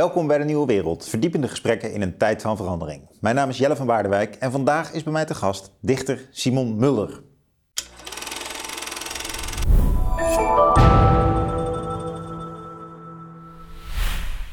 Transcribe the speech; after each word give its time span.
Welkom 0.00 0.26
bij 0.26 0.38
de 0.38 0.44
Nieuwe 0.44 0.66
Wereld, 0.66 1.08
verdiepende 1.08 1.48
gesprekken 1.48 1.92
in 1.92 2.02
een 2.02 2.16
tijd 2.16 2.42
van 2.42 2.56
verandering. 2.56 3.02
Mijn 3.20 3.34
naam 3.34 3.48
is 3.48 3.58
Jelle 3.58 3.76
van 3.76 3.86
Waardenwijk 3.86 4.34
en 4.34 4.50
vandaag 4.50 4.92
is 4.92 5.02
bij 5.02 5.12
mij 5.12 5.24
te 5.24 5.34
gast 5.34 5.72
dichter 5.80 6.28
Simon 6.30 6.76
Mulder. 6.76 7.22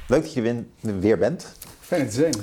Leuk 0.07 0.21
dat 0.21 0.33
je 0.33 0.65
er 0.81 0.99
weer 0.99 1.17
bent. 1.17 1.57
Fijn 1.79 2.09
te 2.09 2.13
zijn. 2.13 2.35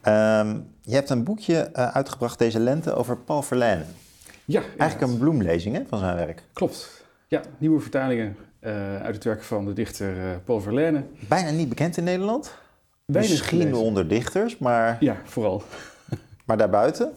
Ehm, 0.00 0.60
je 0.82 0.94
hebt 0.94 1.10
een 1.10 1.24
boekje 1.24 1.58
eh, 1.58 1.88
uitgebracht 1.88 2.38
deze 2.38 2.60
lente 2.60 2.94
over 2.94 3.16
Paul 3.16 3.42
Verlaine. 3.42 3.84
Ja, 4.44 4.62
Eigenlijk 4.78 5.12
een 5.12 5.18
bloemlezing 5.18 5.76
hè, 5.76 5.82
van 5.88 5.98
zijn 5.98 6.16
werk. 6.16 6.42
Klopt. 6.52 7.04
Ja, 7.28 7.40
nieuwe 7.58 7.80
vertalingen 7.80 8.36
uit 9.02 9.14
het 9.14 9.24
werk 9.24 9.42
van 9.42 9.64
de 9.64 9.72
dichter 9.72 10.16
uh, 10.16 10.30
Paul 10.44 10.60
Verlaine. 10.60 11.02
Bijna 11.28 11.50
niet 11.50 11.68
bekend 11.68 11.96
in 11.96 12.04
Nederland. 12.04 12.54
Weinig 13.04 13.32
Misschien 13.32 13.74
onder 13.74 14.08
dichters, 14.08 14.58
maar... 14.58 14.96
Ja, 15.00 15.20
vooral. 15.24 15.62
maar 16.46 16.56
daarbuiten? 16.56 17.12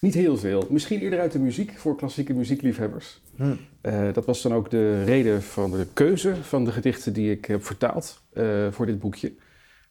Niet 0.00 0.14
heel 0.14 0.36
veel. 0.36 0.66
Misschien 0.70 1.00
eerder 1.00 1.20
uit 1.20 1.32
de 1.32 1.38
muziek 1.38 1.78
voor 1.78 1.96
klassieke 1.96 2.34
muziekliefhebbers. 2.34 3.20
Hm. 3.36 3.54
Uh, 3.82 4.12
dat 4.12 4.24
was 4.24 4.42
dan 4.42 4.54
ook 4.54 4.70
de 4.70 5.04
reden 5.04 5.42
van 5.42 5.70
de 5.70 5.86
keuze 5.92 6.34
van 6.42 6.64
de 6.64 6.72
gedichten 6.72 7.12
die 7.12 7.30
ik 7.30 7.44
heb 7.44 7.64
vertaald 7.64 8.22
voor 8.70 8.86
dit 8.86 8.98
boekje. 8.98 9.32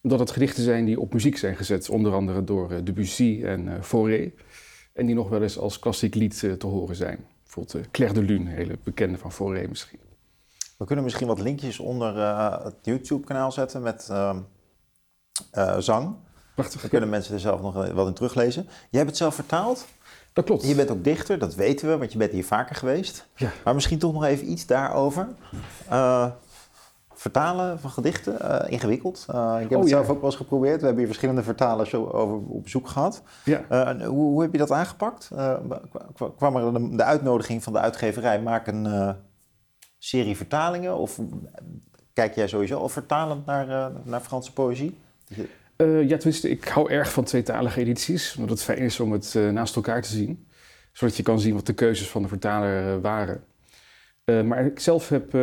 Omdat 0.02 0.20
het 0.20 0.32
gedichten 0.32 0.64
zijn 0.64 0.86
die 0.86 1.00
op 1.00 1.14
muziek 1.14 1.38
zijn 1.38 1.56
gezet, 1.56 1.90
onder 1.90 2.14
andere 2.14 2.44
door 2.44 2.84
Debussy 2.84 3.42
en 3.44 3.84
Fauré. 3.84 4.32
En 4.94 5.06
die 5.06 5.16
nog 5.16 5.30
wel 5.30 5.42
eens 5.42 5.58
als 5.58 5.80
klassiek 5.80 6.16
lied 6.16 6.40
te 6.40 6.68
horen 6.68 6.96
zijn. 6.96 7.18
Bijvoorbeeld 7.44 7.92
Claire 7.92 8.20
de 8.20 8.26
Lune, 8.26 8.50
een 8.50 8.56
hele 8.56 8.78
bekende 8.84 9.18
van 9.18 9.32
Fauré 9.32 9.68
misschien. 9.68 10.00
We 10.78 10.86
kunnen 10.86 11.04
misschien 11.04 11.28
wat 11.28 11.40
linkjes 11.40 11.80
onder 11.80 12.16
uh, 12.16 12.64
het 12.64 12.76
YouTube-kanaal 12.82 13.52
zetten 13.52 13.82
met 13.82 14.08
uh, 14.12 14.36
uh, 15.54 15.78
zang. 15.78 16.16
Prachtig. 16.56 16.82
Dan 16.82 16.90
kunnen 16.90 17.10
mensen 17.10 17.34
er 17.34 17.40
zelf 17.40 17.62
nog 17.62 17.94
wat 17.94 18.08
in 18.08 18.14
teruglezen. 18.14 18.64
Jij 18.64 18.74
hebt 18.90 19.10
het 19.10 19.18
zelf 19.18 19.36
vertaald. 19.36 19.86
Dat 20.34 20.46
klopt. 20.46 20.68
Je 20.68 20.76
bent 20.76 20.92
ook 20.92 21.04
dichter, 21.04 21.40
dat 21.40 21.56
weten 21.56 21.90
we, 21.90 21.98
want 21.98 22.12
je 22.12 22.18
bent 22.18 22.32
hier 22.32 22.46
vaker 22.46 22.76
geweest. 22.76 23.28
Ja. 23.36 23.52
Maar 23.64 23.74
misschien 23.74 24.00
toch 24.00 24.14
nog 24.14 24.24
even 24.24 24.52
iets 24.52 24.66
daarover. 24.66 25.28
vertalen 27.14 27.80
van 27.80 27.90
gedichten, 27.90 28.70
ingewikkeld. 28.70 29.26
ik 29.28 29.70
heb 29.70 29.72
oh, 29.72 29.80
het 29.80 29.90
zelf 29.90 30.10
ook 30.10 30.22
wel 30.22 30.30
eens 30.30 30.36
geprobeerd. 30.36 30.80
We 30.80 30.86
hebben 30.86 30.98
hier 30.98 31.08
verschillende 31.08 31.44
vertalers 31.44 31.94
over 31.94 32.36
op 32.36 32.64
bezoek 32.64 32.88
gehad. 32.88 33.22
Ja. 33.44 33.96
Hoe, 33.98 34.10
hoe, 34.10 34.42
heb 34.42 34.52
je 34.52 34.58
dat 34.58 34.72
aangepakt? 34.72 35.30
kwam 36.38 36.56
er 36.56 36.74
de, 36.74 36.96
de, 36.96 37.04
uitnodiging 37.04 37.64
van 37.64 37.74
de 37.74 37.80
uitgeverij, 37.80 38.42
maak 38.42 38.68
een 38.68 39.16
serie 40.08 40.36
vertalingen? 40.36 40.98
Of 40.98 41.20
kijk 42.14 42.36
jij 42.36 42.48
sowieso 42.48 42.80
al 42.80 42.90
vertalend 42.90 43.46
naar, 43.46 43.68
uh, 43.68 43.88
naar 44.04 44.22
Franse 44.22 44.54
poëzie? 44.54 44.98
Uh, 45.78 46.10
ja, 46.10 46.18
tenminste, 46.18 46.50
ik 46.50 46.68
hou 46.68 46.92
erg 46.92 47.12
van 47.12 47.24
tweetalige 47.24 47.80
edities. 47.80 48.36
Omdat 48.36 48.50
het 48.50 48.64
fijn 48.64 48.78
is 48.78 49.00
om 49.00 49.12
het 49.12 49.34
naast 49.52 49.76
elkaar 49.76 50.02
te 50.02 50.10
zien. 50.10 50.48
Zodat 50.92 51.18
je 51.18 51.24
kan 51.24 51.40
zien 51.40 51.54
wat 51.54 51.66
de 51.66 51.74
keuzes 51.74 52.10
van 52.10 52.22
de 52.22 52.28
vertaler 52.28 53.02
waren. 53.02 53.44
maar 54.26 54.66
ik 54.66 54.80
zelf 54.80 55.10
heb 55.10 55.34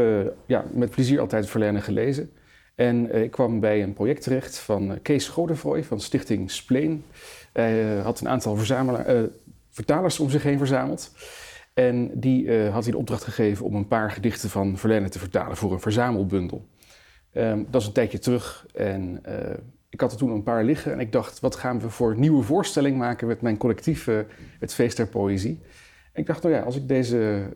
ja, 0.46 0.64
met 0.72 0.90
plezier 0.90 1.20
altijd 1.20 1.48
Verlaine 1.48 1.80
gelezen. 1.80 2.32
En 2.74 3.14
ik 3.22 3.30
kwam 3.30 3.60
bij 3.60 3.82
een 3.82 3.92
project 3.92 4.22
terecht 4.22 4.58
van 4.58 4.98
Kees 5.02 5.28
Godefroy 5.28 5.84
van 5.84 6.00
Stichting 6.00 6.50
Spleen. 6.50 7.04
Hij 7.52 7.96
had 7.96 8.20
een 8.20 8.28
aantal 8.28 8.56
vertalers 9.70 10.20
om 10.20 10.30
zich 10.30 10.42
heen 10.42 10.58
verzameld. 10.58 11.10
En 11.74 12.20
die 12.20 12.44
uh, 12.44 12.72
had 12.72 12.82
hij 12.82 12.92
de 12.92 12.98
opdracht 12.98 13.24
gegeven 13.24 13.66
om 13.66 13.74
een 13.74 13.88
paar 13.88 14.10
gedichten 14.10 14.50
van 14.50 14.78
Verlaine 14.78 15.08
te 15.08 15.18
vertalen 15.18 15.56
voor 15.56 15.72
een 15.72 15.80
verzamelbundel. 15.80 16.68
Um, 17.32 17.66
dat 17.70 17.80
is 17.80 17.86
een 17.86 17.92
tijdje 17.92 18.18
terug 18.18 18.66
en 18.74 19.22
uh, 19.28 19.34
ik 19.88 20.00
had 20.00 20.12
er 20.12 20.18
toen 20.18 20.30
een 20.30 20.42
paar 20.42 20.64
liggen 20.64 20.92
en 20.92 21.00
ik 21.00 21.12
dacht, 21.12 21.40
wat 21.40 21.56
gaan 21.56 21.80
we 21.80 21.90
voor 21.90 22.18
nieuwe 22.18 22.42
voorstelling 22.42 22.98
maken 22.98 23.26
met 23.26 23.40
mijn 23.40 23.56
collectief 23.56 24.08
Het 24.58 24.74
Feest 24.74 24.96
der 24.96 25.06
Poëzie. 25.06 25.60
En 26.12 26.20
ik 26.20 26.26
dacht, 26.26 26.42
nou 26.42 26.54
ja, 26.54 26.60
als 26.62 26.76
ik 26.76 26.88
deze 26.88 27.48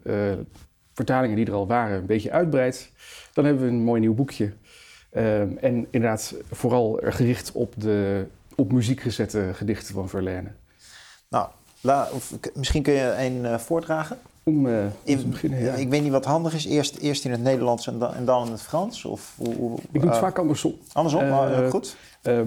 vertalingen 0.93 1.37
die 1.37 1.47
er 1.47 1.53
al 1.53 1.67
waren 1.67 1.99
een 1.99 2.07
beetje 2.07 2.31
uitbreid, 2.31 2.93
dan 3.33 3.45
hebben 3.45 3.65
we 3.65 3.71
een 3.71 3.83
mooi 3.83 4.01
nieuw 4.01 4.15
boekje. 4.15 4.53
Um, 5.17 5.59
en 5.59 5.87
inderdaad 5.91 6.35
vooral 6.51 7.01
gericht 7.05 7.53
op 7.53 7.75
de 7.77 8.27
op 8.55 8.73
muziek 8.73 9.01
gezette 9.01 9.51
gedichten 9.53 9.95
van 9.95 10.09
Verlaine. 10.09 10.49
Nou, 11.29 11.51
La, 11.81 12.09
of, 12.13 12.35
misschien 12.55 12.83
kun 12.83 12.93
je 12.93 13.15
een 13.19 13.45
uh, 13.45 13.59
voordragen? 13.59 14.19
Om, 14.43 14.67
uh, 14.67 14.85
in, 15.03 15.19
te 15.19 15.27
beginnen, 15.27 15.63
ja. 15.63 15.73
Ik 15.73 15.89
weet 15.89 16.03
niet 16.03 16.13
wat 16.13 16.25
handig 16.25 16.55
is. 16.55 16.67
Eerst, 16.67 16.97
eerst 16.97 17.25
in 17.25 17.31
het 17.31 17.43
Nederlands 17.43 17.87
en 17.87 17.99
dan, 17.99 18.15
en 18.15 18.25
dan 18.25 18.47
in 18.47 18.53
het 18.53 18.63
Frans? 18.63 19.05
Of, 19.05 19.35
hoe, 19.37 19.55
hoe, 19.55 19.79
ik 19.79 20.01
doe 20.01 20.03
het 20.03 20.15
uh, 20.15 20.21
vaak 20.21 20.39
andersom. 20.39 20.75
Andersom, 20.93 21.29
maar 21.29 21.71
goed. 21.71 21.97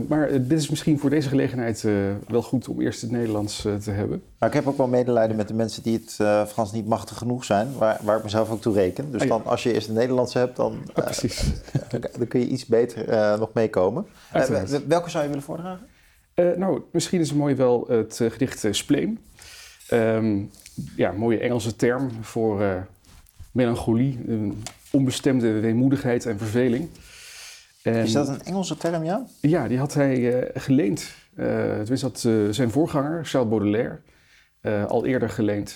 maar 0.08 0.30
dit 0.30 0.52
is 0.60 0.70
misschien 0.70 1.00
voor 1.00 1.10
deze 1.10 1.30
gelegenheid 1.30 1.86
wel 2.28 2.42
goed 2.42 2.68
om 2.68 2.82
eerst 2.82 3.02
het 3.02 3.12
Nederlands 3.12 3.62
te 3.62 3.92
hebben. 3.92 4.24
Maar 4.38 4.50
ik 4.50 4.56
heb 4.56 4.68
ook 4.68 4.78
wel 4.78 4.88
medelijden 4.88 5.36
met 5.36 5.48
de 5.48 5.54
mensen 5.54 5.84
die 5.84 6.04
het 6.04 6.14
Frans 6.50 6.72
niet 6.72 6.88
machtig 6.88 7.18
genoeg 7.18 7.44
zijn, 7.44 7.78
waar, 7.78 8.00
waar 8.04 8.18
ik 8.18 8.24
mezelf 8.24 8.50
ook 8.50 8.62
toe 8.62 8.74
reken. 8.74 9.12
Dus 9.12 9.22
ah, 9.22 9.28
dan, 9.28 9.46
als 9.46 9.64
je 9.64 9.74
eerst 9.74 9.88
het 9.88 9.96
Nederlands 9.96 10.34
hebt, 10.34 10.56
dan, 10.56 10.78
ah, 10.94 11.04
precies. 11.04 11.44
dan, 11.90 12.02
dan, 12.18 12.28
kun 12.28 12.40
je 12.40 12.48
iets 12.48 12.66
beter 12.66 13.38
nog 13.40 13.54
meekomen. 13.54 14.06
welke 14.88 15.10
zou 15.10 15.24
je 15.24 15.30
willen 15.30 15.44
voordragen? 15.44 15.90
Uh, 16.42 16.58
nou, 16.58 16.82
misschien 16.92 17.20
is 17.20 17.30
het 17.30 17.38
mooi 17.38 17.56
wel 17.56 17.86
het 17.88 18.20
uh, 18.20 18.32
gedicht 18.32 18.64
uh, 18.64 18.72
Spleem. 18.72 19.20
Um, 19.94 20.52
ja, 20.96 21.12
mooie 21.12 21.40
Engelse 21.40 21.76
term 21.76 22.12
voor 22.22 22.88
melancholie, 23.52 24.20
onbestemde 24.92 25.60
weemoedigheid 25.60 26.26
en 26.26 26.38
verveling. 26.38 26.90
En, 27.84 27.96
is 27.96 28.12
dat 28.12 28.28
een 28.28 28.42
Engelse 28.42 28.78
term, 28.78 29.04
ja? 29.04 29.26
Ja, 29.42 29.68
die 29.68 29.78
had 29.78 29.94
hij 29.94 30.50
geleend. 30.54 31.14
het 31.36 31.90
wist 31.90 32.02
dat 32.02 32.20
zijn 32.56 32.72
voorganger, 32.72 33.26
Charles 33.26 33.50
Baudelaire, 33.50 34.00
al 34.88 35.06
eerder 35.06 35.30
geleend. 35.30 35.76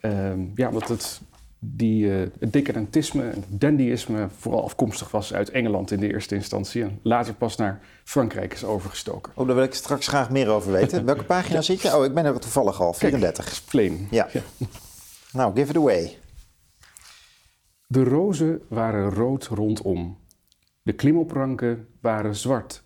Ehm, 0.00 0.40
ja, 0.54 0.68
omdat 0.68 0.88
het 0.88 1.20
die 1.64 2.04
uh, 2.04 2.20
het 2.38 2.52
decadentisme 2.52 3.30
en 3.30 3.44
dandyisme 3.48 4.28
vooral 4.38 4.64
afkomstig 4.64 5.10
was 5.10 5.34
uit 5.34 5.50
Engeland 5.50 5.90
in 5.90 6.00
de 6.00 6.12
eerste 6.12 6.34
instantie 6.34 6.82
en 6.82 6.98
later 7.02 7.34
pas 7.34 7.56
naar 7.56 7.80
Frankrijk 8.04 8.52
is 8.52 8.64
overgestoken. 8.64 9.32
Oh, 9.34 9.46
daar 9.46 9.54
wil 9.54 9.64
ik 9.64 9.74
straks 9.74 10.08
graag 10.08 10.30
meer 10.30 10.48
over 10.48 10.72
weten. 10.72 11.04
Welke 11.06 11.24
pagina 11.24 11.60
zit 11.60 11.82
je? 11.82 11.96
Oh, 11.96 12.04
ik 12.04 12.14
ben 12.14 12.24
er 12.24 12.40
toevallig 12.40 12.80
al, 12.80 12.92
34. 12.92 13.64
Kijk, 13.70 13.98
ja. 14.10 14.28
Nou, 15.32 15.54
give 15.54 15.70
it 15.70 15.76
away. 15.76 16.18
De 17.86 18.04
rozen 18.04 18.62
waren 18.68 19.10
rood 19.10 19.46
rondom. 19.46 20.18
De 20.82 20.92
klimopranken 20.92 21.88
waren 22.00 22.36
zwart. 22.36 22.82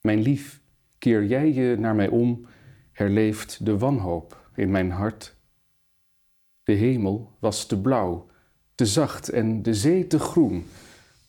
Mijn 0.00 0.20
lief, 0.20 0.60
keer 0.98 1.24
jij 1.24 1.52
je 1.52 1.76
naar 1.78 1.94
mij 1.94 2.08
om, 2.08 2.46
herleeft 2.92 3.64
de 3.64 3.78
wanhoop 3.78 4.50
in 4.54 4.70
mijn 4.70 4.90
hart. 4.90 5.36
De 6.68 6.74
hemel 6.74 7.36
was 7.38 7.66
te 7.66 7.80
blauw, 7.80 8.26
te 8.74 8.86
zacht 8.86 9.28
en 9.28 9.62
de 9.62 9.74
zee 9.74 10.06
te 10.06 10.18
groen, 10.18 10.66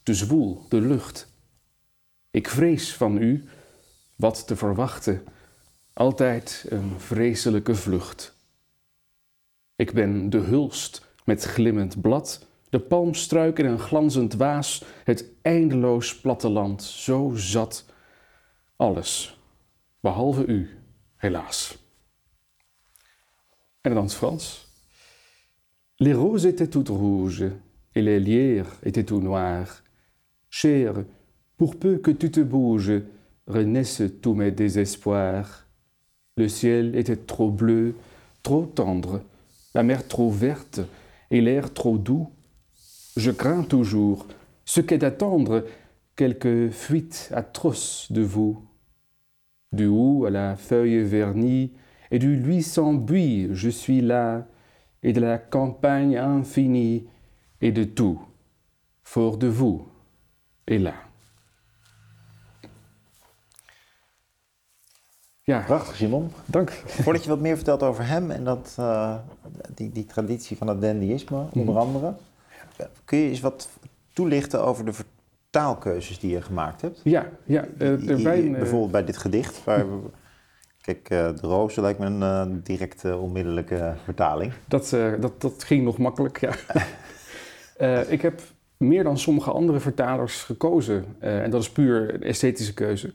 te 0.03 0.13
zwoel 0.13 0.65
de 0.69 0.81
lucht. 0.81 1.33
Ik 2.31 2.47
vrees 2.47 2.93
van 2.95 3.17
u, 3.17 3.45
wat 4.15 4.47
te 4.47 4.55
verwachten, 4.55 5.23
altijd 5.93 6.65
een 6.69 6.99
vreselijke 6.99 7.75
vlucht. 7.75 8.35
Ik 9.75 9.93
ben 9.93 10.29
de 10.29 10.37
hulst 10.37 11.07
met 11.25 11.43
glimmend 11.43 12.01
blad, 12.01 12.45
de 12.69 12.79
palmstruik 12.79 13.59
in 13.59 13.65
een 13.65 13.79
glanzend 13.79 14.33
waas, 14.33 14.83
het 15.03 15.25
eindeloos 15.41 16.19
platteland 16.19 16.83
zo 16.83 17.31
zat. 17.35 17.85
Alles, 18.75 19.39
behalve 19.99 20.45
u, 20.45 20.79
helaas. 21.15 21.77
En 23.81 23.93
dan 23.93 24.03
het 24.03 24.13
Frans. 24.13 24.67
Les 26.01 26.13
roses 26.13 26.45
étaient 26.45 26.67
toutes 26.67 26.87
rouges 26.87 27.43
et 27.93 28.01
les 28.01 28.21
lierres 28.21 28.73
étaient 28.83 29.03
tout 29.03 29.19
noirs. 29.19 29.83
Cher, 30.49 30.93
pour 31.57 31.75
peu 31.75 31.97
que 31.97 32.11
tu 32.11 32.31
te 32.31 32.39
bouges, 32.39 33.01
renaissent 33.47 34.03
tous 34.21 34.33
mes 34.33 34.51
désespoirs. 34.51 35.67
Le 36.37 36.47
ciel 36.47 36.95
était 36.95 37.17
trop 37.17 37.51
bleu, 37.51 37.95
trop 38.43 38.65
tendre, 38.65 39.21
la 39.75 39.83
mer 39.83 40.07
trop 40.07 40.29
verte 40.29 40.79
et 41.31 41.41
l'air 41.41 41.73
trop 41.73 41.97
doux. 41.97 42.29
Je 43.17 43.31
crains 43.31 43.63
toujours 43.63 44.25
ce 44.63 44.79
qu'est 44.79 44.99
d'attendre 44.99 45.65
quelque 46.15 46.69
fuite 46.71 47.29
atroce 47.33 48.09
de 48.09 48.21
vous. 48.21 48.63
Du 49.73 49.87
haut 49.87 50.23
à 50.23 50.29
la 50.29 50.55
feuille 50.55 51.03
vernie 51.03 51.73
et 52.09 52.19
du 52.19 52.37
luisant 52.37 52.93
buis, 52.93 53.49
je 53.51 53.69
suis 53.69 53.99
là, 53.99 54.47
et 55.03 55.13
de 55.13 55.21
la 55.21 55.37
campagne 55.37 56.17
infinie 56.17 57.07
et 57.61 57.71
de 57.71 57.83
tout, 57.83 58.19
fort 59.03 59.37
de 59.37 59.47
vous 59.47 59.87
et 60.67 60.77
là. 60.77 60.93
Ja. 65.49 65.59
Prachtig, 65.59 65.95
Simon. 65.95 66.31
Dank. 66.45 66.69
Voordat 66.85 67.23
je 67.23 67.29
wat 67.29 67.39
meer 67.39 67.55
vertelt 67.55 67.83
over 67.83 68.07
hem 68.07 68.31
en 68.31 68.43
dat, 68.43 68.75
uh, 68.79 69.15
die, 69.75 69.91
die 69.91 70.05
traditie 70.05 70.57
van 70.57 70.67
het 70.67 70.81
dandyisme, 70.81 71.45
onder 71.53 71.73
mhm. 71.73 71.77
andere. 71.77 72.13
Kun 73.05 73.17
je 73.17 73.29
eens 73.29 73.39
wat 73.39 73.69
toelichten 74.13 74.63
over 74.63 74.85
de 74.85 74.91
taalkeuzes 75.49 76.19
die 76.19 76.31
je 76.31 76.41
gemaakt 76.41 76.81
hebt. 76.81 77.01
Ja, 77.03 77.29
ja. 77.43 77.65
Uh, 77.77 78.17
I- 78.17 78.21
zijn, 78.21 78.51
bijvoorbeeld 78.51 78.91
bij 78.91 79.05
dit 79.05 79.17
gedicht. 79.17 79.63
Waar 79.63 79.89
we- 79.89 80.09
kijk, 80.93 81.09
eh, 81.09 81.41
de 81.41 81.47
rozen 81.47 81.81
lijkt 81.81 81.99
me 81.99 82.05
een 82.05 82.21
eh, 82.21 82.63
directe, 82.63 83.17
onmiddellijke 83.17 83.93
vertaling. 84.03 84.53
Dat, 84.65 84.93
eh, 84.93 85.13
dat, 85.19 85.41
dat 85.41 85.63
ging 85.63 85.83
nog 85.83 85.97
makkelijk, 85.97 86.39
ja. 86.39 86.53
Eh, 87.79 88.11
ik 88.11 88.21
heb 88.21 88.41
meer 88.77 89.03
dan 89.03 89.17
sommige 89.17 89.51
andere 89.51 89.79
vertalers 89.79 90.43
gekozen, 90.43 91.05
eh, 91.19 91.43
en 91.43 91.49
dat 91.49 91.61
is 91.61 91.71
puur 91.71 92.13
een 92.13 92.23
esthetische 92.23 92.73
keuze, 92.73 93.13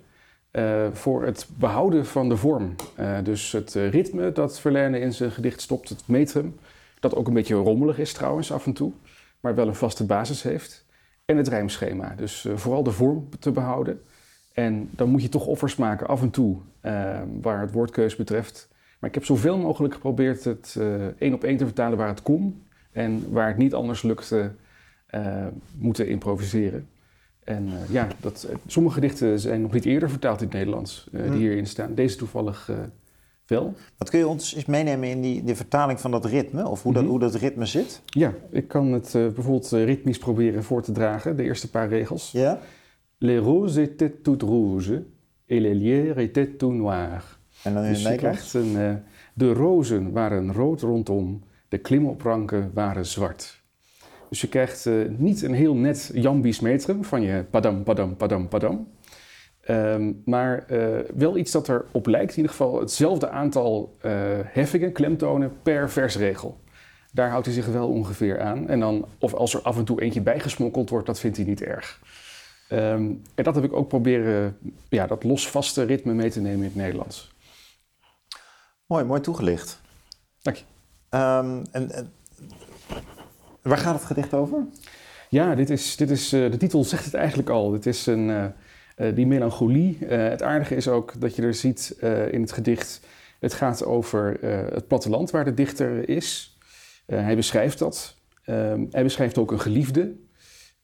eh, 0.50 0.86
voor 0.92 1.24
het 1.24 1.48
behouden 1.58 2.06
van 2.06 2.28
de 2.28 2.36
vorm. 2.36 2.74
Eh, 2.94 3.18
dus 3.22 3.52
het 3.52 3.76
eh, 3.76 3.90
ritme 3.90 4.32
dat 4.32 4.60
Verlaine 4.60 4.98
in 4.98 5.12
zijn 5.12 5.30
gedicht 5.30 5.60
stopt, 5.60 5.88
het 5.88 6.02
metrum, 6.06 6.56
dat 7.00 7.14
ook 7.14 7.26
een 7.26 7.34
beetje 7.34 7.54
rommelig 7.54 7.98
is 7.98 8.12
trouwens 8.12 8.52
af 8.52 8.66
en 8.66 8.72
toe, 8.72 8.92
maar 9.40 9.54
wel 9.54 9.68
een 9.68 9.74
vaste 9.74 10.06
basis 10.06 10.42
heeft. 10.42 10.86
En 11.24 11.36
het 11.36 11.48
rijmschema, 11.48 12.14
dus 12.16 12.44
eh, 12.44 12.56
vooral 12.56 12.82
de 12.82 12.92
vorm 12.92 13.28
te 13.38 13.50
behouden. 13.50 14.00
En 14.54 14.88
dan 14.90 15.08
moet 15.08 15.22
je 15.22 15.28
toch 15.28 15.46
offers 15.46 15.76
maken 15.76 16.06
af 16.06 16.22
en 16.22 16.30
toe, 16.30 16.56
eh, 16.80 17.20
waar 17.40 17.60
het 17.60 17.72
woordkeus 17.72 18.16
betreft. 18.16 18.68
Maar 18.98 19.08
ik 19.08 19.14
heb 19.14 19.24
zoveel 19.24 19.58
mogelijk 19.58 19.94
geprobeerd 19.94 20.44
het 20.44 20.76
eh, 20.78 21.06
één 21.18 21.34
op 21.34 21.44
één 21.44 21.56
te 21.56 21.64
vertalen 21.64 21.98
waar 21.98 22.08
het 22.08 22.22
kon. 22.22 22.62
En 22.92 23.24
waar 23.32 23.48
het 23.48 23.56
niet 23.56 23.74
anders 23.74 24.02
lukte, 24.02 24.50
eh, 25.06 25.46
moeten 25.78 26.08
improviseren. 26.08 26.88
En 27.44 27.66
eh, 27.68 27.92
ja, 27.92 28.08
dat, 28.20 28.46
eh, 28.50 28.56
sommige 28.66 28.94
gedichten 28.94 29.40
zijn 29.40 29.60
nog 29.62 29.72
niet 29.72 29.84
eerder 29.84 30.10
vertaald 30.10 30.40
in 30.40 30.46
het 30.46 30.54
Nederlands, 30.56 31.08
die 31.10 31.30
hierin 31.32 31.66
staan. 31.66 31.94
Deze 31.94 32.16
toevallig 32.16 32.70
wel. 33.46 33.74
Wat 33.98 34.10
kun 34.10 34.18
je 34.18 34.28
ons 34.28 34.54
eens 34.54 34.64
meenemen 34.64 35.08
in 35.08 35.20
die, 35.20 35.44
de 35.44 35.56
vertaling 35.56 36.00
van 36.00 36.10
dat 36.10 36.24
ritme? 36.24 36.68
Of 36.68 36.82
hoe, 36.82 36.92
dat, 36.92 37.02
Mhm. 37.02 37.10
hoe 37.10 37.20
dat 37.20 37.34
ritme 37.34 37.66
zit? 37.66 38.00
Ja, 38.04 38.32
ik 38.50 38.68
kan 38.68 38.92
het 38.92 39.10
bijvoorbeeld 39.12 39.70
ritmisch 39.70 40.18
proberen 40.18 40.64
voor 40.64 40.82
te 40.82 40.92
dragen, 40.92 41.36
de 41.36 41.42
eerste 41.42 41.70
paar 41.70 41.88
regels. 41.88 42.30
Ja? 42.32 42.60
Les 43.18 43.38
roses 43.38 43.78
étaient 43.78 44.22
toutes 44.22 44.42
rouges 44.42 44.92
et 45.46 45.60
les 45.60 45.74
lierres 45.74 46.18
étaient 46.18 46.56
tout 46.56 46.72
noirs. 46.72 47.38
En 47.62 47.74
dan 47.74 47.82
in 47.84 47.88
Dus 47.88 47.98
het 47.98 48.06
je 48.06 48.12
Nederlands? 48.12 48.50
krijgt 48.50 48.66
een, 48.66 48.80
eh, 48.80 48.94
de 49.34 49.52
rozen 49.52 50.12
waren 50.12 50.52
rood 50.52 50.80
rondom, 50.80 51.42
de 51.68 51.78
klimopranken 51.78 52.70
waren 52.74 53.06
zwart. 53.06 53.62
Dus 54.28 54.40
je 54.40 54.48
krijgt 54.48 54.86
eh, 54.86 54.94
niet 55.16 55.42
een 55.42 55.54
heel 55.54 55.74
net 55.74 56.10
jambisch 56.14 56.60
metrum 56.60 57.04
van 57.04 57.22
je 57.22 57.44
padam, 57.50 57.82
padam, 57.82 58.16
padam, 58.16 58.48
padam. 58.48 58.88
Ehm, 59.60 60.12
maar 60.24 60.64
eh, 60.66 60.98
wel 61.14 61.36
iets 61.36 61.52
dat 61.52 61.68
erop 61.68 62.06
lijkt, 62.06 62.30
in 62.30 62.36
ieder 62.36 62.50
geval 62.50 62.80
hetzelfde 62.80 63.28
aantal 63.28 63.96
heffingen, 64.46 64.92
klemtonen 64.92 65.52
per 65.62 65.90
versregel. 65.90 66.62
Daar 67.12 67.30
houdt 67.30 67.46
hij 67.46 67.54
zich 67.54 67.66
wel 67.66 67.88
ongeveer 67.88 68.40
aan. 68.40 68.68
En 68.68 68.80
dan, 68.80 69.06
of 69.18 69.34
als 69.34 69.54
er 69.54 69.60
af 69.60 69.78
en 69.78 69.84
toe 69.84 70.00
eentje 70.00 70.20
bijgesmokkeld 70.20 70.90
wordt, 70.90 71.06
dat 71.06 71.20
vindt 71.20 71.36
hij 71.36 71.46
niet 71.46 71.62
erg. 71.62 72.00
Ehm, 72.68 73.12
en 73.34 73.44
dat 73.44 73.54
heb 73.54 73.64
ik 73.64 73.72
ook 73.72 73.88
proberen, 73.88 74.58
ja, 74.88 75.06
dat 75.06 75.24
losvaste 75.24 75.82
ritme 75.82 76.12
mee 76.12 76.30
te 76.30 76.40
nemen 76.40 76.58
in 76.58 76.64
het 76.64 76.74
Nederlands. 76.74 77.32
Mooi, 78.86 79.04
mooi 79.04 79.20
toegelicht. 79.20 79.80
Dank 80.42 80.56
je. 80.56 80.64
Ehm, 81.08 81.64
en, 81.70 81.90
en- 81.90 82.12
waar 83.62 83.78
gaat 83.78 83.94
het 83.94 84.04
gedicht 84.04 84.34
over? 84.34 84.66
Ja, 85.28 85.54
dit 85.54 85.70
is, 85.70 85.96
dit 85.96 86.10
is, 86.10 86.32
eh, 86.32 86.50
de 86.50 86.56
titel 86.56 86.84
zegt 86.84 87.04
het 87.04 87.14
eigenlijk 87.14 87.48
al. 87.48 87.72
Het 87.72 87.86
is 87.86 88.06
een, 88.06 88.30
eh, 88.30 88.44
eh, 88.96 89.14
die 89.14 89.26
melancholie. 89.26 89.98
Het 90.06 90.42
aardige 90.42 90.76
is 90.76 90.88
ook 90.88 91.20
dat 91.20 91.36
je 91.36 91.42
er 91.42 91.54
ziet 91.54 91.96
in 92.30 92.40
het 92.40 92.52
gedicht... 92.52 93.00
het 93.40 93.54
gaat 93.54 93.84
over 93.84 94.38
het 94.74 94.88
platteland 94.88 95.30
waar 95.30 95.44
de 95.44 95.54
dichter 95.54 96.08
is. 96.08 96.58
Hij 97.06 97.36
beschrijft 97.36 97.78
dat. 97.78 98.16
Ehm, 98.44 98.84
hij 98.90 99.02
beschrijft 99.02 99.38
ook 99.38 99.52
een 99.52 99.60
geliefde 99.60 100.14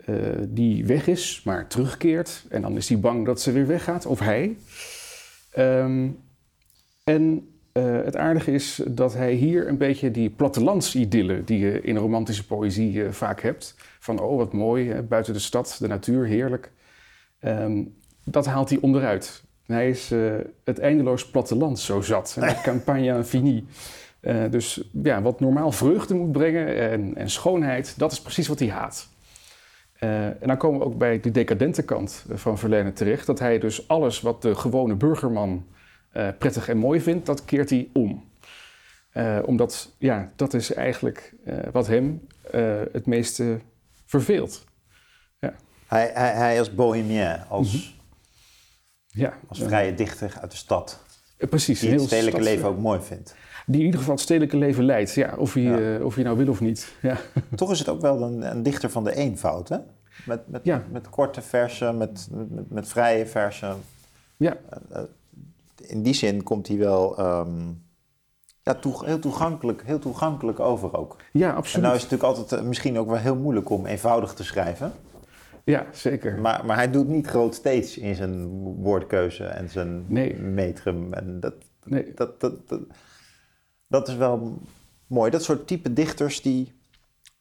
eh, 0.05 0.15
die 0.49 0.87
weg 0.87 1.07
is, 1.07 1.43
maar 1.45 1.67
terugkeert. 1.67 2.45
En 2.49 2.63
dan 2.63 2.77
is 2.77 2.89
hij 2.89 3.01
bang 3.01 3.27
dat 3.27 3.41
ze 3.41 3.53
weer 3.53 3.67
weggaat, 3.67 4.07
of 4.07 4.19
hij. 4.21 4.57
Ehm, 5.51 6.09
en 7.05 7.49
eh, 7.73 8.03
het 8.05 8.17
aardige 8.17 8.53
is 8.53 8.83
dat 8.89 9.15
hij 9.15 9.33
hier 9.33 9.69
een 9.69 9.79
beetje 9.79 10.11
die 10.11 10.31
plattelandsidylle... 10.31 11.45
die 11.45 11.59
je 11.59 11.81
in 11.81 11.97
romantische 11.97 12.47
poëzie 12.47 13.05
eh, 13.05 13.13
vaak 13.13 13.41
hebt... 13.41 13.75
van 13.99 14.21
oh, 14.21 14.37
wat 14.37 14.53
mooi, 14.53 14.91
hè, 14.91 15.03
buiten 15.03 15.33
de 15.33 15.39
stad, 15.39 15.77
de 15.81 15.89
natuur, 15.89 16.27
heerlijk... 16.27 16.73
Ehm, 17.41 17.83
dat 18.25 18.47
haalt 18.47 18.69
hij 18.69 18.79
onderuit. 18.81 19.43
Hij 19.67 19.89
is 19.89 20.11
het 20.65 20.79
eindeloos 20.79 21.31
platteland 21.31 21.79
zo 21.79 22.01
zat. 22.01 22.37
En 22.41 22.57
campagne 22.63 23.17
infini. 23.17 23.67
Eh, 24.21 24.45
dus 24.51 24.83
ja, 25.03 25.23
wat 25.23 25.41
normaal 25.41 25.73
vreugde 25.73 26.15
moet 26.15 26.33
brengen 26.33 26.91
en, 26.91 27.17
en 27.17 27.31
schoonheid, 27.31 27.95
dat 27.99 28.13
is 28.13 28.21
precies 28.21 28.49
wat 28.49 28.59
hij 28.59 28.69
haat. 28.69 29.09
Eh, 30.01 30.27
en 30.27 30.47
dan 30.47 30.57
komen 30.57 30.79
we 30.79 30.85
ook 30.85 30.99
bij 30.99 31.21
de 31.21 31.31
decadente 31.31 31.83
kant 31.83 32.25
eh, 32.31 32.37
van 32.37 32.59
Verlaine 32.59 32.93
terecht. 32.93 33.27
Dat 33.27 33.39
hij 33.39 33.59
dus 33.59 33.89
alles 33.89 34.21
wat 34.21 34.43
de 34.43 34.55
gewone 34.55 34.95
burgerman 34.95 35.67
eh, 36.11 36.29
prettig 36.39 36.69
en 36.69 36.77
mooi 36.77 37.01
vindt, 37.01 37.27
dat 37.27 37.45
keert 37.45 37.71
hij 37.71 37.89
om. 37.93 38.29
Omdat, 39.45 39.95
ja, 39.99 40.33
dat 40.37 40.55
is 40.55 40.73
eigenlijk 40.73 41.35
wat 41.73 41.87
hem 41.87 42.27
het 42.93 43.07
meeste 43.07 43.61
verveelt. 44.07 44.65
Hij, 45.87 46.11
hij, 46.15 46.33
hij 46.33 46.59
als 46.59 46.75
bohemien, 46.75 47.49
als, 47.49 47.73
Mhm. 47.73 47.99
Ja, 49.07 49.39
als 49.49 49.59
vrije 49.59 49.95
dichter 49.95 50.37
uit 50.41 50.51
de 50.51 50.57
stad. 50.57 51.05
precies. 51.37 51.81
Die 51.81 51.91
het 51.91 52.01
stedelijke 52.01 52.41
leven 52.41 52.69
ook 52.69 52.79
mooi 52.79 53.01
vindt. 53.01 53.35
Die 53.71 53.79
in 53.81 53.85
ieder 53.87 54.01
geval 54.01 54.15
het 54.15 54.23
stedelijke 54.25 54.57
leven 54.57 54.85
leidt. 54.85 55.15
Ja, 55.15 55.35
of 55.39 55.55
Ja. 55.55 55.79
eh, 55.79 56.05
of 56.05 56.15
hij 56.15 56.25
nou 56.25 56.37
wil 56.37 56.49
of 56.49 56.61
niet. 56.61 56.93
Ja. 57.03 57.17
Toch 57.55 57.71
is 57.71 57.79
het 57.79 57.89
ook 57.89 58.01
wel 58.01 58.23
een, 58.23 58.51
een 58.51 58.63
dichter 58.63 58.91
van 58.91 59.05
de 59.05 59.15
eenvoud, 59.15 59.69
hè? 59.69 59.77
Met, 60.27 60.49
met, 60.49 60.61
Ja. 60.65 60.83
met 60.93 61.09
korte 61.11 61.41
versen, 61.43 61.97
met, 61.97 62.29
met, 62.49 62.71
met 62.71 62.89
vrije 62.89 63.27
versen. 63.27 63.77
Ja. 64.37 64.57
Eh, 64.91 65.03
in 65.77 66.03
die 66.03 66.15
zin 66.15 66.43
komt 66.43 66.69
hij 66.69 66.77
wel 66.79 67.19
ehm, 67.19 67.51
ja, 68.63 68.75
toe- 68.75 69.05
heel, 69.05 69.19
toegankelijk, 69.19 69.83
heel 69.85 69.99
toegankelijk 69.99 70.61
over 70.61 70.97
ook. 70.97 71.17
ja, 71.33 71.51
En 71.51 71.57
absoluut. 71.57 71.85
nou 71.85 71.97
is 71.97 72.03
het 72.03 72.11
natuurlijk 72.11 72.39
altijd 72.41 72.61
eh, 72.61 72.67
misschien 72.69 72.99
ook 72.99 73.09
wel 73.09 73.17
heel 73.19 73.37
moeilijk 73.37 73.71
om 73.71 73.87
eenvoudig 73.87 74.35
te 74.35 74.45
schrijven. 74.45 74.93
Ja, 75.65 75.87
zeker. 75.93 76.39
Maar, 76.39 76.67
maar 76.67 76.77
hij 76.77 76.91
doet 76.91 77.09
niet 77.09 77.27
groot 77.27 77.55
steeds 77.55 77.99
in 77.99 78.15
zijn 78.15 78.47
woordkeuze 78.83 79.45
en 79.45 79.69
zijn 79.69 80.05
Nee. 80.09 80.35
metrum. 80.37 81.13
En 81.13 81.41
dat, 81.41 81.55
Nee, 81.85 82.13
dat, 82.15 82.41
dat, 82.41 82.69
dat, 82.69 82.81
dat 83.91 84.09
is 84.09 84.17
wel 84.17 84.59
mooi. 85.07 85.31
Dat 85.31 85.43
soort 85.43 85.67
type 85.67 85.93
dichters 85.93 86.43
die 86.43 86.73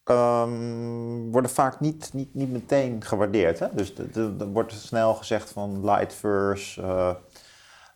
ehm, 0.03 1.29
worden 1.31 1.51
vaak 1.51 1.79
niet, 1.79 2.09
niet, 2.13 2.33
niet 2.33 2.51
meteen 2.51 3.03
gewaardeerd. 3.03 3.59
Hè? 3.59 3.67
Dus 3.71 3.93
er 4.15 4.47
wordt 4.47 4.73
snel 4.73 5.13
gezegd 5.13 5.51
van 5.51 5.85
light 5.85 6.13
verse, 6.13 6.81
eh, 6.81 7.13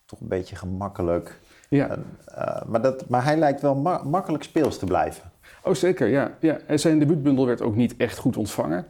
toch 0.05 0.19
een 0.21 0.27
beetje 0.27 0.55
gemakkelijk. 0.55 1.39
ja. 1.69 1.89
En, 1.89 2.05
eh, 2.25 2.61
maar, 2.65 2.81
dat, 2.81 3.09
maar 3.09 3.23
hij 3.23 3.37
lijkt 3.37 3.61
wel 3.61 3.75
ma- 3.75 4.03
makkelijk 4.03 4.43
speels 4.43 4.77
te 4.77 4.85
blijven. 4.85 5.31
Oh, 5.63 5.73
zeker, 5.73 6.07
ja. 6.07 6.37
ja. 6.39 6.57
En 6.67 6.79
zijn 6.79 6.99
debuutbundel 6.99 7.45
werd 7.45 7.61
ook 7.61 7.75
niet 7.75 7.95
echt 7.97 8.17
goed 8.17 8.37
ontvangen. 8.37 8.85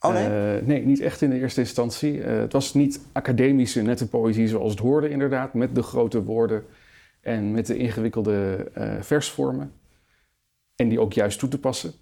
Oh 0.00 0.12
nee? 0.12 0.56
Eh, 0.56 0.66
nee, 0.66 0.86
niet 0.86 1.00
echt 1.00 1.22
in 1.22 1.30
de 1.30 1.38
eerste 1.38 1.60
instantie. 1.60 2.22
Het 2.22 2.52
was 2.52 2.74
niet 2.74 3.00
academische, 3.12 3.82
nette 3.82 4.08
poëzie 4.08 4.48
zoals 4.48 4.70
het 4.70 4.80
hoorde 4.80 5.08
inderdaad. 5.08 5.54
Met 5.54 5.74
de 5.74 5.82
grote 5.82 6.22
woorden 6.22 6.64
en 7.20 7.50
met 7.50 7.66
de 7.66 7.76
ingewikkelde 7.76 8.70
eh, 8.74 8.94
versvormen. 9.00 9.72
En 10.76 10.88
die 10.88 11.00
ook 11.00 11.12
juist 11.12 11.38
toe 11.38 11.48
te 11.48 11.58
passen. 11.58 11.92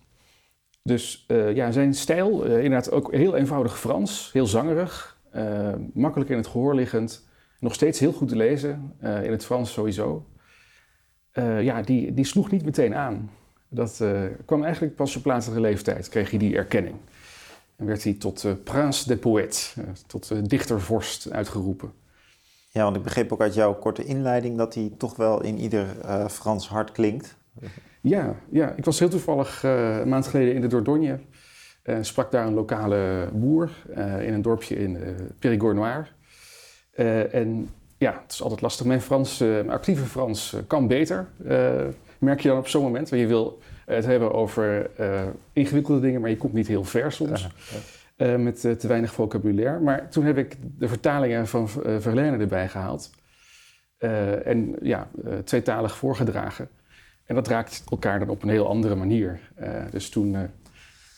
Dus 0.83 1.25
eh, 1.29 1.55
ja, 1.55 1.71
zijn 1.71 1.95
stijl, 1.95 2.45
eh, 2.45 2.55
inderdaad 2.55 2.91
ook 2.91 3.13
heel 3.13 3.37
eenvoudig 3.37 3.79
Frans. 3.79 4.31
Heel 4.33 4.47
zangerig, 4.47 5.17
makkelijk 5.93 6.31
in 6.31 6.37
het 6.37 6.47
gehoor 6.47 6.75
liggend. 6.75 7.27
Nog 7.61 7.75
steeds 7.75 7.99
heel 7.99 8.13
goed 8.13 8.29
te 8.29 8.37
lezen, 8.37 8.93
in 9.01 9.31
het 9.31 9.45
Frans 9.45 9.73
sowieso. 9.73 10.27
Ja, 11.61 11.83
die, 11.83 12.15
die 12.15 12.25
sloeg 12.25 12.51
niet 12.51 12.65
meteen 12.65 12.95
aan. 12.95 13.31
Dat 13.69 14.05
kwam 14.45 14.63
eigenlijk 14.63 14.95
pas 14.95 15.17
op 15.17 15.25
latere 15.25 15.61
leeftijd, 15.61 16.09
kreeg 16.09 16.31
hij 16.31 16.39
die 16.39 16.57
erkenning. 16.57 16.97
En 17.79 17.87
werd 17.87 18.05
hij 18.05 18.13
tot 18.13 18.65
Prince 18.65 19.09
des 19.09 19.19
Poètes, 19.19 19.75
eh, 19.77 19.85
tot 20.07 20.51
dichtervorst 20.51 21.31
uitgeroepen. 21.31 21.93
Ja, 22.79 22.85
want 22.85 22.97
ik 22.97 23.03
begreep 23.03 23.33
ook 23.33 23.41
uit 23.41 23.55
jouw 23.55 23.75
korte 23.75 24.05
inleiding 24.05 24.57
dat 24.57 24.75
hij 24.75 24.93
toch 24.99 25.17
wel 25.17 25.43
in 25.43 25.59
ieder 25.59 25.87
eh, 26.01 26.29
Frans 26.29 26.69
hart 26.69 26.93
klinkt. 26.93 27.37
Ja, 28.01 28.35
ja, 28.51 28.73
ik 28.77 28.85
was 28.85 28.99
heel 28.99 29.09
toevallig 29.09 29.65
eh, 29.65 29.99
een 29.99 30.09
maand 30.09 30.27
geleden 30.27 30.55
in 30.55 30.61
de 30.61 30.67
Dordogne. 30.67 31.19
en 31.83 32.05
sprak 32.05 32.31
daar 32.31 32.47
een 32.47 32.55
lokale 32.55 33.29
boer 33.33 33.71
eh, 33.95 34.27
in 34.27 34.33
een 34.35 34.43
dorpje 34.43 34.77
in 34.77 34.97
eh 34.97 35.11
Périgord 35.39 35.77
Noir. 35.77 36.13
Eh, 36.91 37.35
en 37.35 37.71
ja, 37.97 38.21
het 38.23 38.33
is 38.33 38.43
altijd 38.43 38.61
lastig. 38.61 38.87
Mijn 38.87 39.01
Frans, 39.01 39.41
eh, 39.41 39.49
mijn 39.49 39.71
actieve 39.71 40.05
Frans 40.05 40.53
eh, 40.53 40.61
kan 40.67 40.87
beter, 40.87 41.29
eh, 41.47 41.71
merk 42.19 42.41
je 42.41 42.49
dan 42.49 42.59
op 42.59 42.69
zo'n 42.69 42.83
moment. 42.83 43.09
Want 43.09 43.23
je 43.23 43.29
wil 43.29 43.59
het 43.85 44.05
hebben 44.05 44.33
over 44.33 44.91
eh, 44.97 45.23
ingewikkelde 45.53 46.01
dingen, 46.01 46.21
maar 46.21 46.31
je 46.31 46.37
komt 46.37 46.53
niet 46.53 46.69
heel 46.69 46.85
ver 46.85 47.13
soms. 47.13 47.49
Eh, 48.19 48.37
met 48.37 48.65
eh, 48.65 48.73
te 48.73 48.89
weinig 48.89 49.13
vocabulaire. 49.13 49.81
Maar 49.81 50.11
toen 50.11 50.25
heb 50.25 50.39
ik 50.39 50.57
de 50.79 50.89
vertalingen 50.89 51.47
van 51.47 51.69
eh, 51.85 51.97
Verlaine 51.99 52.39
erbij 52.39 52.69
gehaald. 52.69 53.11
Eh, 53.99 54.47
en 54.47 54.77
ja, 54.83 55.09
tweetalig 55.45 55.97
voorgedragen. 55.97 56.69
En 57.25 57.35
dat 57.35 57.49
raakt 57.49 57.85
elkaar 57.91 58.19
dan 58.19 58.29
op 58.29 58.43
een 58.43 58.49
heel 58.49 58.69
andere 58.69 58.95
manier. 58.95 59.41
Dus 59.91 60.09
toen 60.09 60.37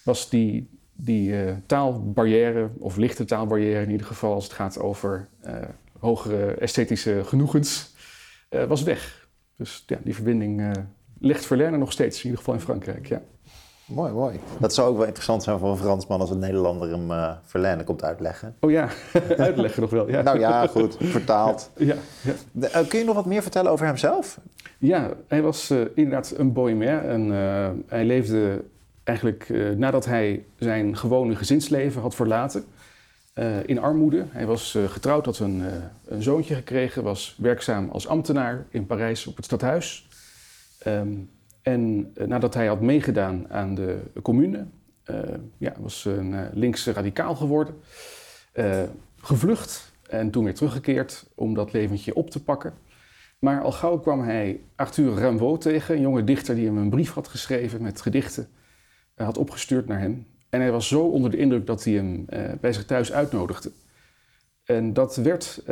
was 0.04 0.30
die, 0.30 0.78
die 0.92 1.30
uh, 1.30 1.52
taalbarrière, 1.66 2.70
of 2.78 2.96
lichte 2.96 3.24
taalbarrière 3.24 3.82
in 3.82 3.90
ieder 3.90 4.06
geval 4.06 4.34
als 4.34 4.44
het 4.44 4.52
gaat 4.52 4.78
over 4.78 5.28
uh, 5.46 5.54
hogere 5.98 6.54
esthetische 6.54 7.24
genoegens, 7.24 7.94
uh, 8.50 8.64
was 8.64 8.82
weg. 8.82 9.28
Dus 9.56 9.84
ja, 9.86 9.98
die 10.04 10.14
verbinding 10.14 10.76
ligt 11.18 11.46
Verlaine 11.46 11.76
nog 11.76 11.92
steeds, 11.92 12.16
in 12.16 12.24
ieder 12.24 12.38
geval 12.38 12.54
in 12.54 12.60
Frankrijk. 12.60 13.06
Ja. 13.06 13.22
Mooi, 13.90 14.12
mooi. 14.12 14.40
Dat 14.58 14.74
zou 14.74 14.88
ook 14.88 14.96
wel 14.96 15.06
interessant 15.06 15.42
zijn 15.42 15.58
voor 15.58 15.70
een 15.70 15.76
Fransman 15.76 16.20
als 16.20 16.30
een 16.30 16.38
Nederlander 16.38 16.90
hem 16.90 17.10
uh, 17.10 17.32
Verlaine 17.42 17.84
komt 17.84 18.02
uitleggen. 18.02 18.56
Oh 18.60 18.70
ja, 18.70 18.88
uitleggen 19.36 19.80
nog 19.80 19.90
wel. 19.90 20.08
Ja. 20.08 20.22
nou 20.22 20.38
ja, 20.38 20.66
goed, 20.66 20.96
vertaald. 21.00 21.70
Ja, 21.76 21.94
ja. 22.20 22.32
Uh, 22.80 22.88
kun 22.88 22.98
je 22.98 23.04
nog 23.04 23.14
wat 23.14 23.26
meer 23.26 23.42
vertellen 23.42 23.70
over 23.70 23.86
hemzelf? 23.86 24.40
Ja, 24.78 25.10
hij 25.28 25.42
was 25.42 25.70
uh, 25.70 25.80
inderdaad 25.94 26.34
een 26.36 26.52
bohemien. 26.52 26.88
En 26.88 27.30
hij 27.86 28.04
leefde 28.04 28.64
eigenlijk 29.04 29.48
nadat 29.76 30.04
hij 30.04 30.44
zijn 30.58 30.96
gewone 30.96 31.36
gezinsleven 31.36 32.02
had 32.02 32.14
verlaten 32.14 32.64
in 33.66 33.78
armoede. 33.78 34.24
Hij 34.30 34.46
was 34.46 34.78
getrouwd, 34.86 35.24
had 35.24 35.38
een, 35.38 35.62
een 36.04 36.22
zoontje 36.22 36.54
gekregen, 36.54 37.02
was 37.02 37.36
werkzaam 37.38 37.88
als 37.90 38.08
ambtenaar 38.08 38.66
in 38.70 38.86
Parijs 38.86 39.26
op 39.26 39.36
het 39.36 39.44
stadhuis. 39.44 40.08
Um, 40.86 41.30
en 41.70 42.12
uh, 42.14 42.26
nadat 42.26 42.54
hij 42.54 42.66
had 42.66 42.80
meegedaan 42.80 43.46
aan 43.50 43.74
de 43.74 43.98
commune, 44.22 44.66
uh, 45.10 45.16
ja, 45.58 45.74
was 45.78 46.04
een 46.04 46.32
uh, 46.32 46.40
linkse 46.52 46.92
radicaal 46.92 47.34
geworden, 47.34 47.74
gevlucht 49.16 49.92
en 50.08 50.30
toen 50.30 50.44
weer 50.44 50.54
teruggekeerd 50.54 51.26
om 51.34 51.54
dat 51.54 51.72
leventje 51.72 52.14
op 52.14 52.30
te 52.30 52.42
pakken. 52.42 52.72
Maar 53.38 53.62
al 53.62 53.72
gauw 53.72 53.98
kwam 53.98 54.22
hij 54.22 54.60
Arthur 54.76 55.14
Rimbaud 55.14 55.60
tegen, 55.60 55.94
een 55.94 56.00
jonge 56.00 56.24
dichter 56.24 56.54
die 56.54 56.66
hem 56.66 56.76
een 56.76 56.90
brief 56.90 57.12
had 57.12 57.28
geschreven 57.28 57.82
met 57.82 58.00
gedichten, 58.00 58.48
had 59.14 59.38
opgestuurd 59.38 59.86
naar 59.86 60.00
hem. 60.00 60.26
En 60.48 60.60
hij 60.60 60.72
was 60.72 60.88
zo 60.88 61.00
onder 61.00 61.30
de 61.30 61.36
indruk 61.36 61.66
dat 61.66 61.84
hij 61.84 61.92
hem 61.92 62.24
bij 62.60 62.72
zich 62.72 62.84
thuis 62.84 63.12
uitnodigde. 63.12 63.70
En 64.64 64.92
dat 64.92 65.16
werd 65.16 65.62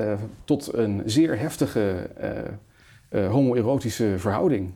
tot 0.45 0.73
een 0.75 1.03
zeer 1.05 1.39
heftige 1.39 2.11
homoerotische 3.11 4.15
verhouding 4.19 4.73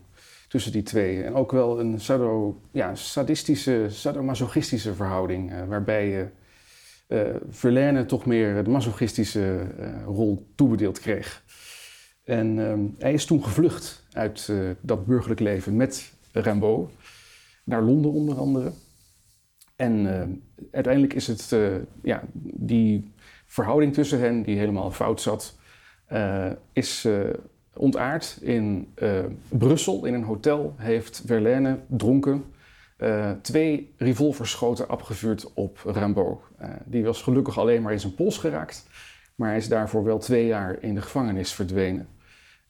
tussen 0.53 0.73
die 0.73 0.83
twee. 0.83 1.23
En 1.23 1.35
ook 1.35 1.53
wel 1.53 1.81
een 1.81 2.01
sado, 2.01 2.61
ja, 2.73 2.95
sadistische, 2.95 3.87
sadomasochistische 3.89 4.95
verhouding, 4.95 5.53
uh, 5.53 5.65
waarbij 5.69 6.33
uh, 7.09 7.21
Verlaine 7.49 8.07
toch 8.07 8.27
meer 8.27 8.65
de 8.65 8.71
masochistische 8.71 9.67
rol 10.05 10.47
toebedeeld 10.55 11.01
kreeg. 11.01 11.43
En 12.25 12.57
hij 12.99 13.13
is 13.13 13.25
toen 13.25 13.45
gevlucht 13.45 14.07
uit 14.13 14.53
dat 14.81 15.07
burgerlijk 15.07 15.41
leven 15.41 15.77
met 15.77 16.13
Rimbaud, 16.33 16.91
naar 17.65 17.83
Londen 17.83 18.11
onder 18.13 18.37
andere. 18.37 18.73
En 19.77 20.07
uiteindelijk 20.73 21.15
is 21.15 21.27
het 21.27 21.57
ja, 22.03 22.23
die 22.55 23.13
verhouding 23.47 23.95
tussen 23.95 24.19
hen, 24.19 24.43
die 24.43 24.59
helemaal 24.59 24.91
fout 24.91 25.21
zat, 25.21 25.59
is 26.73 27.09
ontaard 27.77 28.39
in 28.41 28.93
uh, 29.03 29.19
Brussel. 29.49 30.05
In 30.05 30.15
een 30.15 30.25
hotel 30.25 30.75
heeft 30.77 31.23
Verlaine 31.27 31.79
dronken 31.89 32.45
uh, 32.99 33.31
twee 33.43 33.95
revolverschoten 33.97 34.89
afgevuurd 34.89 35.53
op 35.55 35.83
Rimbaud. 35.85 36.41
Uh, 36.63 36.69
die 36.85 37.05
was 37.05 37.23
gelukkig 37.23 37.59
alleen 37.59 37.83
maar 37.83 37.93
in 37.93 38.01
zijn 38.01 38.15
pols 38.15 38.39
geraakt, 38.39 38.87
maar 39.35 39.49
hij 39.49 39.59
is 39.59 39.69
daarvoor 39.69 40.05
wel 40.05 40.19
twee 40.19 40.47
jaar 40.47 40.83
in 40.83 40.95
de 40.95 41.03
gevangenis 41.03 41.53
verdwenen. 41.53 42.09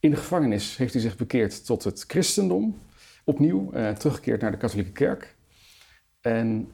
In 0.01 0.11
de 0.11 0.17
gevangenis 0.17 0.77
heeft 0.77 0.93
hij 0.93 1.03
zich 1.03 1.17
bekeerd 1.17 1.67
tot 1.67 1.85
het 1.85 2.05
christendom, 2.07 2.79
opnieuw 3.25 3.71
teruggekeerd 3.99 4.41
naar 4.41 4.51
de 4.51 4.57
katholieke 4.57 4.93
kerk. 4.93 5.35
En 6.21 6.69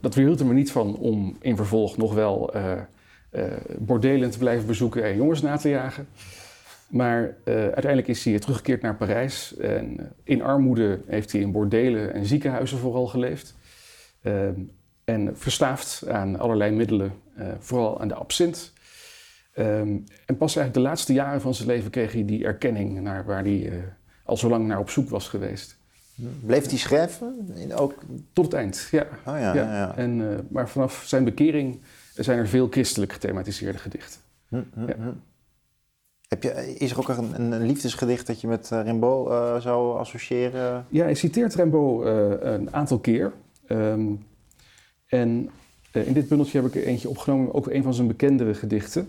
dat 0.00 0.14
weerhield 0.14 0.38
hem 0.38 0.48
er 0.48 0.54
niet 0.54 0.72
van 0.72 0.96
om 0.96 1.36
in 1.40 1.56
vervolg 1.56 1.96
nog 1.96 2.14
wel 2.14 2.52
bordelen 3.78 4.30
te 4.30 4.38
blijven 4.38 4.66
bezoeken 4.66 5.04
en 5.04 5.16
jongens 5.16 5.42
na 5.42 5.56
te 5.56 5.68
jagen. 5.68 6.08
Maar 6.88 7.22
uh, 7.22 7.54
uiteindelijk 7.54 8.08
is 8.08 8.24
hij 8.24 8.38
teruggekeerd 8.38 8.82
naar 8.82 8.96
Parijs. 8.96 9.56
En 9.56 9.98
eh, 9.98 10.06
in 10.24 10.42
armoede 10.42 11.00
heeft 11.06 11.32
hij 11.32 11.40
in 11.40 11.52
bordelen 11.52 12.12
en 12.12 12.26
ziekenhuizen 12.26 12.78
vooral 12.78 13.06
geleefd. 13.06 13.56
Uh, 14.22 14.48
en 15.04 15.36
verslaafd 15.36 16.08
aan 16.08 16.38
allerlei 16.38 16.72
middelen, 16.72 17.12
uh, 17.38 17.46
vooral 17.58 18.00
aan 18.00 18.08
de 18.08 18.14
absint. 18.14 18.72
Um, 19.58 20.04
en 20.26 20.36
pas 20.36 20.56
eigenlijk 20.56 20.74
de 20.74 20.80
laatste 20.80 21.12
jaren 21.12 21.40
van 21.40 21.54
zijn 21.54 21.68
leven 21.68 21.90
kreeg 21.90 22.12
hij 22.12 22.24
die 22.24 22.44
erkenning 22.44 23.00
naar 23.00 23.24
waar 23.24 23.42
hij 23.42 23.82
al 24.24 24.36
zo 24.36 24.48
lang 24.48 24.66
naar 24.66 24.78
op 24.78 24.90
zoek 24.90 25.08
was 25.08 25.28
geweest. 25.28 25.78
Bleef 26.44 26.68
hij 26.68 26.78
schrijven? 26.78 27.48
Ook... 27.74 27.94
Tot 28.32 28.44
het 28.44 28.54
eind, 28.54 28.88
ja. 28.90 29.02
Oh, 29.02 29.08
ja, 29.24 29.38
ja. 29.38 29.54
ja, 29.54 29.74
ja. 29.74 29.96
En, 29.96 30.46
maar 30.50 30.68
vanaf 30.68 31.02
zijn 31.06 31.24
bekering 31.24 31.80
zijn 32.14 32.38
er 32.38 32.48
veel 32.48 32.68
christelijk 32.70 33.12
gethematiseerde 33.12 33.78
gedichten. 33.78 34.20
Hm, 34.48 34.62
hm, 34.74 34.80
hm. 34.80 35.12
Heb 36.28 36.42
je, 36.42 36.76
is 36.78 36.90
er 36.90 36.98
ook 36.98 37.08
een, 37.08 37.52
een 37.52 37.66
liefdesgedicht 37.66 38.26
dat 38.26 38.40
je 38.40 38.46
met 38.46 38.70
uh, 38.72 38.82
Rimbaud 38.82 39.28
uh, 39.28 39.60
zou 39.60 39.98
associëren? 39.98 40.86
Ja, 40.88 41.04
hij 41.04 41.14
citeert 41.14 41.54
Rimbaud 41.54 42.06
uh, 42.06 42.52
een 42.52 42.74
aantal 42.74 42.98
keer. 42.98 43.32
Um, 43.68 44.26
en 45.06 45.50
in 45.92 46.12
dit 46.12 46.28
bundeltje 46.28 46.60
heb 46.60 46.68
ik 46.68 46.74
er 46.74 46.86
eentje 46.86 47.08
opgenomen, 47.08 47.54
ook 47.54 47.66
een 47.66 47.82
van 47.82 47.94
zijn 47.94 48.06
bekendere 48.06 48.54
gedichten. 48.54 49.08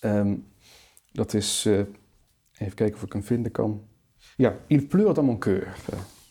Um, 0.00 0.46
dat 1.12 1.34
is, 1.34 1.64
even 2.58 2.74
kijken 2.74 2.94
of 2.94 3.02
ik 3.02 3.12
hem 3.12 3.24
vinden 3.24 3.52
kan. 3.52 3.82
Ja, 4.36 4.56
Il 4.66 4.86
pleure 4.86 5.12
dans 5.12 5.26
mon 5.26 5.38
cœur, 5.38 5.66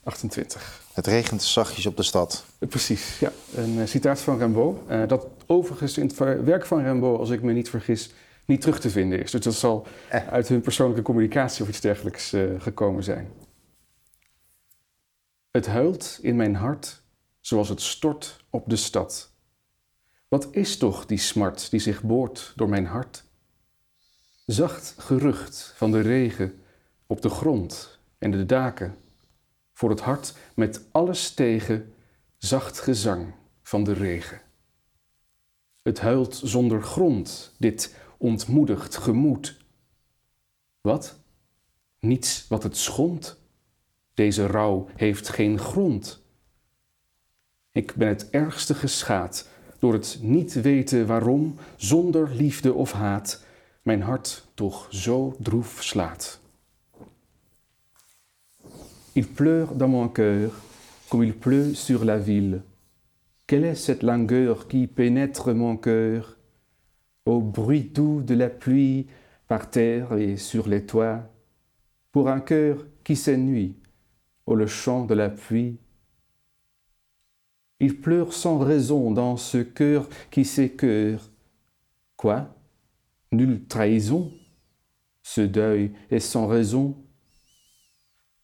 28. 0.03 0.82
Het 0.94 1.08
regent 1.08 1.44
zachtjes 1.44 1.86
op 1.86 1.98
de 1.98 2.03
stad. 2.03 2.46
Precies, 2.60 3.20
ja. 3.20 3.32
Een 3.56 3.88
citaat 3.88 4.20
van 4.20 4.38
Rimbaud. 4.38 5.10
dat 5.10 5.27
overigens 5.46 5.98
in 5.98 6.08
het 6.08 6.18
werk 6.44 6.65
van 6.65 6.84
Rimbaud, 6.84 7.20
als 7.20 7.30
ik 7.30 7.42
me 7.42 7.53
niet 7.53 7.70
vergis, 7.70 8.12
niet 8.46 8.62
terug 8.62 8.80
te 8.80 8.90
vinden 8.90 9.20
is. 9.20 9.32
Dus 9.32 9.44
dat 9.44 9.54
zal 9.54 9.88
eh. 10.10 10.28
uit 10.28 10.48
hun 10.48 10.62
persoonlijke 10.62 11.04
communicatie 11.04 11.64
of 11.64 11.70
iets 11.70 11.82
dergelijks 11.82 12.34
uh, 12.34 12.62
gekomen 12.62 13.04
zijn. 13.04 13.32
Het 15.52 15.66
huilt 15.66 16.20
in 16.22 16.36
mijn 16.36 16.56
hart 16.56 17.02
zoals 17.40 17.70
het 17.70 17.82
stort 17.82 18.46
op 18.50 18.70
de 18.70 18.76
stad. 18.76 19.32
Wat 20.28 20.48
is 20.52 20.78
toch 20.78 21.06
die 21.06 21.18
smart 21.18 21.70
die 21.70 21.80
zich 21.80 22.04
boort 22.04 22.54
door 22.56 22.70
mijn 22.70 22.86
hart? 22.86 23.24
Zacht 24.46 24.96
gerucht 24.98 25.74
van 25.76 25.92
de 25.92 26.00
regen 26.00 26.62
op 27.08 27.22
de 27.22 27.30
grond 27.30 28.00
en 28.18 28.32
de 28.32 28.46
daken. 28.46 28.96
Voor 29.74 29.90
het 29.90 30.00
hart 30.00 30.34
met 30.56 30.82
alles 30.92 31.34
tegen 31.34 31.94
zacht 32.38 32.80
gezang 32.80 33.34
van 33.62 33.84
de 33.84 33.94
regen. 33.94 34.42
Het 35.82 36.00
huilt 36.00 36.42
zonder 36.44 36.82
grond, 36.82 37.56
dit 37.58 37.96
ontmoedigd 38.24 38.98
gemoed. 38.98 39.58
Wat? 40.82 41.20
Niets 42.00 42.46
wat 42.50 42.63
het 42.63 42.77
schond. 42.77 43.42
Deze 44.13 44.46
rouw 44.46 44.88
heeft 44.96 45.30
geen 45.30 45.60
grond. 45.60 46.22
Ik 47.72 47.94
ben 47.96 48.08
het 48.08 48.30
ergste 48.30 48.74
geschaad 48.74 49.50
door 49.80 49.94
het 49.94 50.18
niet 50.22 50.53
weten 50.53 51.08
waarom, 51.08 51.56
zonder 51.75 52.30
liefde 52.36 52.74
of 52.74 52.92
haat, 52.92 53.44
mijn 53.82 54.01
hart 54.01 54.48
toch 54.53 54.88
zo 54.89 55.36
droef 55.39 55.84
slaat. 55.84 56.39
Il 59.12 59.27
pleure 59.27 59.75
dans 59.75 59.92
mon 59.92 60.12
cœur 60.12 60.51
comme 61.08 61.25
il 61.25 61.34
pleut 61.34 61.77
sur 61.77 62.06
la 62.06 62.18
ville. 62.18 62.62
Quelle 63.46 63.65
est 63.65 63.84
cette 63.84 64.01
langueur 64.01 64.68
qui 64.68 64.88
pénètre 64.88 65.53
mon 65.53 65.77
cœur 65.77 66.38
au 67.25 67.39
bruit 67.42 67.84
doux 67.84 68.22
de 68.22 68.34
la 68.34 68.50
pluie 68.50 69.08
par 69.48 69.70
terre 69.70 70.13
et 70.13 70.38
sur 70.38 70.68
les 70.68 70.86
toits, 70.86 71.22
pour 72.12 72.30
un 72.30 72.39
cœur 72.39 72.86
qui 73.03 73.15
s'ennuie, 73.15 73.75
au 74.46 74.56
le 74.56 74.68
chant 74.68 75.06
de 75.06 75.13
la 75.13 75.30
pluie. 75.30 75.77
Il 77.80 78.00
pleure 78.00 78.34
sans 78.34 78.60
raison 78.60 79.12
dans 79.12 79.38
ce 79.38 79.58
cœur 79.58 80.08
qui 80.32 80.46
s'écœure. 80.46 81.32
Quoi? 82.18 82.56
Nulle 83.32 83.65
trahison? 83.65 84.32
Ce 85.24 85.42
deuil 85.42 85.92
est 86.10 86.20
sans 86.20 86.48
raison? 86.48 86.96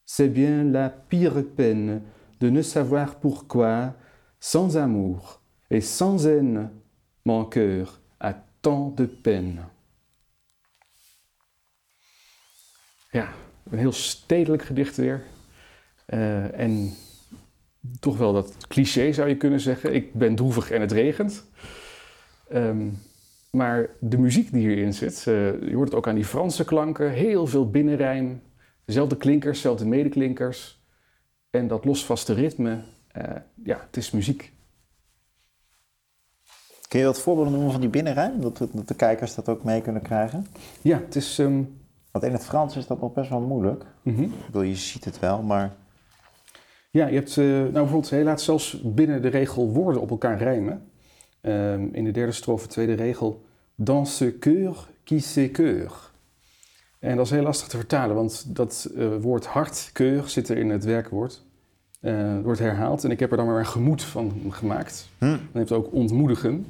C'est 0.05 0.29
bien 0.29 0.63
la 0.63 0.89
pire 0.89 1.43
peine 1.55 2.01
de 2.39 2.50
ne 2.50 2.62
savoir 2.62 3.19
pourquoi, 3.19 3.93
sans 4.39 4.77
amour 4.77 5.41
et 5.69 5.81
sans 5.81 6.25
haine, 6.25 6.71
mon 7.25 7.45
cœur 7.45 8.01
tant 8.60 8.98
de 8.98 9.08
pen. 9.08 9.60
Ja, 13.12 13.34
een 13.70 13.78
heel 13.78 13.92
stedelijk 13.92 14.63
gedicht 14.63 14.96
weer. 14.96 15.24
Uh, 16.08 16.60
en 16.60 16.94
toch 18.00 18.18
wel 18.18 18.34
dat 18.34 18.68
cliché 18.68 19.13
zou 19.13 19.30
je 19.30 19.38
kunnen 19.38 19.60
zeggen. 19.60 19.94
Ik 19.94 20.13
ben 20.13 20.36
droevig 20.36 20.72
en 20.72 20.82
het 20.82 20.92
regent. 20.92 21.46
Um, 22.54 22.98
maar 23.51 23.89
de 24.00 24.18
muziek 24.18 24.51
die 24.51 24.68
hierin 24.68 24.94
zit, 24.94 25.25
uh, 25.28 25.62
je 25.62 25.75
hoort 25.75 25.88
het 25.88 25.98
ook 25.98 26.08
aan 26.08 26.16
die 26.16 26.25
Franse 26.25 26.66
klanken. 26.66 27.12
Heel 27.12 27.48
veel 27.48 27.70
binnenrijm. 27.70 28.42
Dezelfde 28.86 29.18
klinkers, 29.18 29.56
dezelfde 29.56 29.86
medeklinkers. 29.86 30.84
En 31.50 31.68
dat 31.68 31.86
losvaste 31.86 32.34
ritme. 32.34 32.80
Uh, 33.18 33.24
ja, 33.63 33.80
het 33.86 33.98
is 33.98 34.12
muziek. 34.12 34.54
Kun 36.89 37.00
je 37.00 37.05
wat 37.05 37.19
voorbeelden 37.19 37.53
noemen 37.53 37.72
van 37.72 37.81
die 37.81 37.89
binnenrijm? 37.89 38.41
Dat, 38.41 38.58
dat 38.58 38.88
de 38.88 38.93
kijkers 38.96 39.36
dat 39.36 39.50
ook 39.50 39.63
mee 39.63 39.81
kunnen 39.81 40.01
krijgen? 40.01 40.48
Ja, 40.81 40.98
het 40.98 41.15
is... 41.15 41.39
ehm, 41.39 41.63
Want 42.12 42.25
in 42.25 42.31
het 42.31 42.46
Frans 42.46 42.75
is 42.75 42.88
dat 42.88 43.01
nog 43.01 43.13
best 43.13 43.29
wel 43.29 43.41
moeilijk. 43.41 43.86
Ik 44.03 44.46
bedoel, 44.46 44.62
je 44.62 44.75
ziet 44.75 45.05
het 45.05 45.19
wel, 45.19 45.41
maar... 45.41 45.75
Ja, 46.91 47.08
je 47.08 47.15
hebt 47.15 47.38
eh, 47.38 47.46
nou 47.46 47.72
bijvoorbeeld, 47.72 48.10
hij 48.10 48.24
laat 48.24 48.41
zelfs 48.41 48.81
binnen 48.84 49.22
de 49.22 49.27
regel 49.27 49.69
woorden 49.69 50.01
op 50.01 50.10
elkaar 50.10 50.38
rijmen. 50.38 50.89
Ehm, 51.41 51.88
in 51.91 52.03
de 52.03 52.12
derde 52.12 52.31
strofe, 52.31 52.67
tweede 52.67 52.93
regel, 52.93 53.46
dans 53.75 54.17
ce 54.17 54.38
cœur 54.39 54.89
qui 55.03 55.19
se 55.19 55.50
cœur. 55.51 55.91
En 57.00 57.15
dat 57.15 57.25
is 57.25 57.31
heel 57.31 57.43
lastig 57.43 57.67
te 57.67 57.77
vertalen, 57.77 58.15
want 58.15 58.55
dat 58.55 58.91
eh, 58.96 59.15
woord 59.22 59.46
hart, 59.46 59.89
keur, 59.93 60.27
zit 60.27 60.50
er 60.50 60.58
in 60.58 60.69
het 60.69 60.84
werkwoord. 60.84 61.46
Eh, 62.00 62.34
het 62.34 62.44
wordt 62.44 62.60
herhaald 62.60 63.03
en 63.03 63.12
ik 63.12 63.20
heb 63.20 63.32
er 63.32 63.38
dan 63.38 63.46
maar 63.46 63.60
een 63.60 63.65
gemoed 63.65 64.03
van 64.03 64.41
gemaakt. 64.50 65.10
Hm. 65.18 65.25
Dan 65.25 65.39
heeft 65.53 65.70
het 65.70 65.77
ook 65.77 65.94
ontmoedigen. 65.94 66.65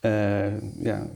Eh, 0.00 0.82
ja, 0.82 1.06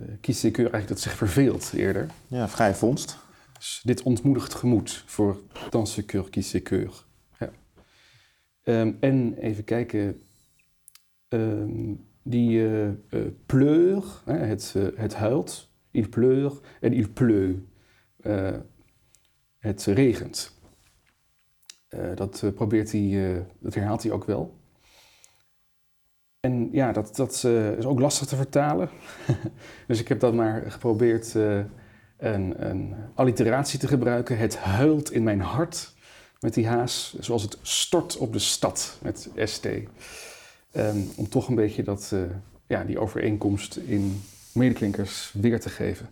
uh, 0.00 0.06
qui 0.20 0.32
se 0.32 0.50
cœur, 0.50 0.56
eigenlijk 0.56 0.88
dat 0.88 1.00
zich 1.00 1.12
verveelt 1.12 1.72
eerder. 1.74 2.06
Ja, 2.26 2.48
vrij 2.48 2.74
vondst. 2.74 3.18
Dus 3.58 3.80
dit 3.84 4.02
ontmoedigt 4.02 4.54
gemoed 4.54 5.02
voor 5.06 5.40
dans 5.70 5.92
ce 5.92 6.04
cœur 6.04 6.30
qui 6.30 6.42
se 6.42 6.62
cœur. 6.62 7.04
Ja. 7.38 7.50
Ehm, 8.62 8.92
en 9.00 9.34
even 9.38 9.64
kijken, 9.64 10.22
ehm, 11.28 11.94
die 12.22 12.66
eh, 12.66 12.88
eh, 12.88 12.94
pleur, 13.46 14.04
hè, 14.24 14.36
het, 14.36 14.72
eh, 14.76 14.86
het 14.94 15.14
huilt, 15.14 15.68
il 15.90 16.08
pleure 16.08 16.60
en 16.80 16.92
il 16.92 17.08
pleut. 17.12 17.58
Eh, 18.20 18.56
het 19.58 19.84
regent. 19.84 20.55
Eh, 21.96 22.16
dat 22.16 22.42
eh, 22.42 22.52
probeert 22.52 22.92
hij, 22.92 23.34
eh, 23.34 23.40
dat 23.58 23.74
herhaalt 23.74 24.02
hij 24.02 24.12
ook 24.12 24.24
wel. 24.24 24.54
En 26.40 26.68
ja, 26.72 26.92
dat, 26.92 27.16
dat 27.16 27.44
is 27.78 27.84
ook 27.84 28.00
lastig 28.00 28.26
te 28.26 28.36
vertalen. 28.36 28.88
dus 29.88 30.00
ik 30.00 30.08
heb 30.08 30.20
dat 30.20 30.34
maar 30.34 30.70
geprobeerd 30.70 31.34
een, 31.34 32.68
een 32.68 32.94
alliteratie 33.14 33.78
te 33.78 33.88
gebruiken. 33.88 34.38
Het 34.38 34.56
huilt 34.56 35.12
in 35.12 35.22
mijn 35.22 35.40
hart 35.40 35.94
met 36.40 36.54
die 36.54 36.66
haas, 36.66 37.16
zoals 37.20 37.42
het 37.42 37.58
stort 37.62 38.16
op 38.16 38.32
de 38.32 38.38
stad 38.38 38.98
met 39.02 39.30
ST. 39.44 39.66
Ehm, 40.72 40.98
om 41.16 41.28
toch 41.28 41.48
een 41.48 41.54
beetje 41.54 41.82
dat, 41.82 42.14
ja, 42.66 42.84
die 42.84 42.98
overeenkomst 42.98 43.76
in 43.76 44.22
medeklinkers 44.52 45.32
weer 45.40 45.60
te 45.60 45.68
geven. 45.68 46.08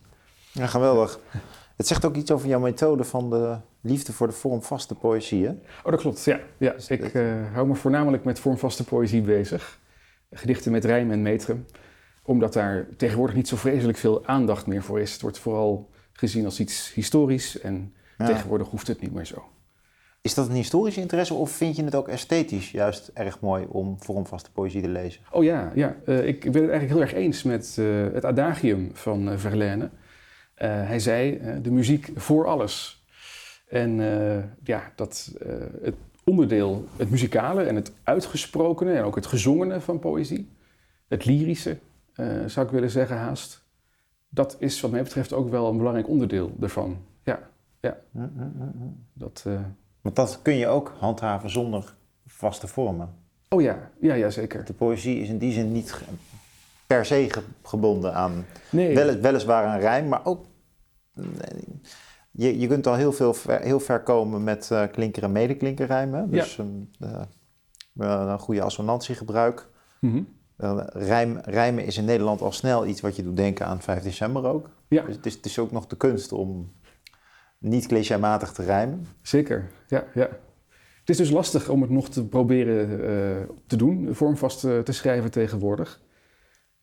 Ja, 0.52 0.66
geweldig. 0.66 1.20
Het 1.76 1.86
zegt 1.86 2.04
ook 2.04 2.16
iets 2.16 2.30
over 2.30 2.48
jouw 2.48 2.60
methode 2.60 3.04
van 3.04 3.30
de 3.30 3.56
liefde 3.80 4.12
voor 4.12 4.26
de 4.26 4.32
vormvaste 4.32 4.94
poëzie, 4.94 5.44
hè? 5.46 5.50
Oh, 5.84 5.90
dat 5.90 6.00
klopt. 6.00 6.24
Ja, 6.24 6.40
ja. 6.58 6.74
ik 6.88 7.14
eh, 7.14 7.22
hou 7.52 7.66
me 7.66 7.74
voornamelijk 7.74 8.24
met 8.24 8.38
vormvaste 8.38 8.84
poëzie 8.84 9.22
bezig. 9.22 9.78
Gedichten 10.32 10.72
met 10.72 10.84
rijm 10.84 11.10
en 11.10 11.22
metrum. 11.22 11.64
Omdat 12.22 12.52
daar 12.52 12.86
tegenwoordig 12.96 13.36
niet 13.36 13.48
zo 13.48 13.56
vreselijk 13.56 13.98
veel 13.98 14.26
aandacht 14.26 14.66
meer 14.66 14.82
voor 14.82 15.00
is. 15.00 15.12
Het 15.12 15.20
wordt 15.20 15.38
vooral 15.38 15.90
gezien 16.12 16.44
als 16.44 16.60
iets 16.60 16.92
historisch 16.94 17.60
en 17.60 17.92
Ja. 18.18 18.26
tegenwoordig 18.26 18.68
hoeft 18.68 18.86
het 18.86 19.00
niet 19.00 19.12
meer 19.14 19.24
zo. 19.26 19.44
Is 20.20 20.34
dat 20.34 20.48
een 20.48 20.54
historische 20.54 21.00
interesse 21.00 21.34
of 21.34 21.50
vind 21.50 21.76
je 21.76 21.84
het 21.84 21.94
ook 21.94 22.08
esthetisch 22.08 22.70
juist 22.70 23.10
erg 23.14 23.40
mooi 23.40 23.66
om 23.68 23.96
vormvaste 23.98 24.52
poëzie 24.52 24.82
te 24.82 24.88
lezen? 24.88 25.20
Oh 25.30 25.44
ja, 25.44 25.72
ja. 25.74 25.96
Eh, 26.06 26.26
ik 26.26 26.40
ben 26.40 26.62
het 26.62 26.70
eigenlijk 26.70 26.90
heel 26.90 27.00
erg 27.00 27.12
eens 27.14 27.42
met 27.42 27.76
eh, 27.78 27.84
het 28.12 28.24
adagium 28.24 28.90
van 28.92 29.38
Verlaine. 29.38 29.90
Eh, 30.54 30.68
hij 30.68 30.98
zei, 30.98 31.36
eh, 31.36 31.54
de 31.62 31.70
muziek 31.70 32.10
voor 32.14 32.46
alles. 32.46 33.04
En 33.68 34.00
eh, 34.00 34.44
ja, 34.64 34.92
dat 34.96 35.32
het 35.82 35.94
onderdeel, 36.24 36.88
het 36.96 37.10
muzikale 37.10 37.62
en 37.62 37.74
het 37.74 37.92
uitgesprokene 38.02 38.92
en 38.92 39.04
ook 39.04 39.14
het 39.14 39.26
gezongene 39.26 39.80
van 39.80 39.98
poëzie, 39.98 40.48
het 41.08 41.24
lyrische, 41.24 41.78
zou 42.46 42.66
ik 42.66 42.72
willen 42.72 42.90
zeggen 42.90 43.16
haast, 43.16 43.64
dat 44.28 44.56
is 44.58 44.80
wat 44.80 44.90
mij 44.90 45.02
betreft 45.02 45.32
ook 45.32 45.50
wel 45.50 45.68
een 45.68 45.76
belangrijk 45.76 46.08
onderdeel 46.08 46.52
ervan. 46.60 46.98
Ja, 47.22 47.50
ja. 47.80 48.00
Dat, 49.12 49.44
eh, 49.46 49.60
Want 50.00 50.16
dat 50.16 50.38
kun 50.42 50.54
je 50.54 50.66
ook 50.66 50.92
handhaven 50.98 51.50
zonder 51.50 51.94
vaste 52.26 52.66
vormen. 52.66 53.14
oh 53.48 53.62
ja, 53.62 53.90
ja, 54.00 54.14
ja, 54.14 54.30
zeker. 54.30 54.64
De 54.64 54.72
poëzie 54.72 55.20
is 55.20 55.28
in 55.28 55.38
die 55.38 55.52
zin 55.52 55.72
niet 55.72 56.00
per 56.94 57.06
se 57.06 57.26
ge- 57.30 57.42
gebonden 57.62 58.14
aan 58.14 58.44
Nee, 58.70 58.94
wel, 58.94 59.16
weliswaar 59.16 59.74
een 59.74 59.80
rijm, 59.80 60.08
maar 60.08 60.24
ook... 60.24 60.44
Je, 62.30 62.58
je 62.58 62.66
kunt 62.66 62.86
al 62.86 62.94
heel, 62.94 63.12
veel 63.12 63.34
ver, 63.34 63.60
heel 63.60 63.80
ver 63.80 64.02
komen 64.02 64.44
met 64.44 64.70
eh, 64.70 64.82
klinker- 64.92 65.22
en 65.22 65.32
medeklinkerrijmen. 65.32 66.30
Dus 66.30 66.58
een, 66.58 66.94
eh, 67.00 67.22
een 68.28 68.38
goede 68.38 68.62
assonantiegebruik. 68.62 69.68
Mhm. 70.00 70.22
Eh, 70.56 70.80
rijm, 70.92 71.38
rijmen 71.44 71.84
is 71.84 71.96
in 71.98 72.04
Nederland 72.04 72.40
al 72.40 72.52
snel 72.52 72.86
iets 72.86 73.00
wat 73.00 73.16
je 73.16 73.22
doet 73.22 73.36
denken 73.36 73.66
aan 73.66 73.80
5 73.82 74.02
december 74.02 74.44
ook. 74.44 74.70
Ja. 74.88 75.02
Dus 75.02 75.16
het 75.16 75.26
is, 75.26 75.34
het 75.34 75.46
is 75.46 75.58
ook 75.58 75.70
nog 75.70 75.86
de 75.86 75.96
kunst 75.96 76.32
om 76.32 76.72
niet 77.58 77.86
clichématig 77.86 78.52
te 78.52 78.62
rijmen. 78.62 79.06
Zeker, 79.22 79.70
ja, 79.88 80.04
ja. 80.14 80.28
Het 81.00 81.08
is 81.12 81.16
dus 81.16 81.30
lastig 81.30 81.68
om 81.68 81.80
het 81.80 81.90
nog 81.90 82.08
te 82.08 82.26
proberen 82.26 82.90
eh, 82.90 83.42
te 83.66 83.76
doen, 83.76 84.08
vormvast 84.14 84.64
eh, 84.64 84.78
te 84.78 84.92
schrijven 84.92 85.30
tegenwoordig. 85.30 86.00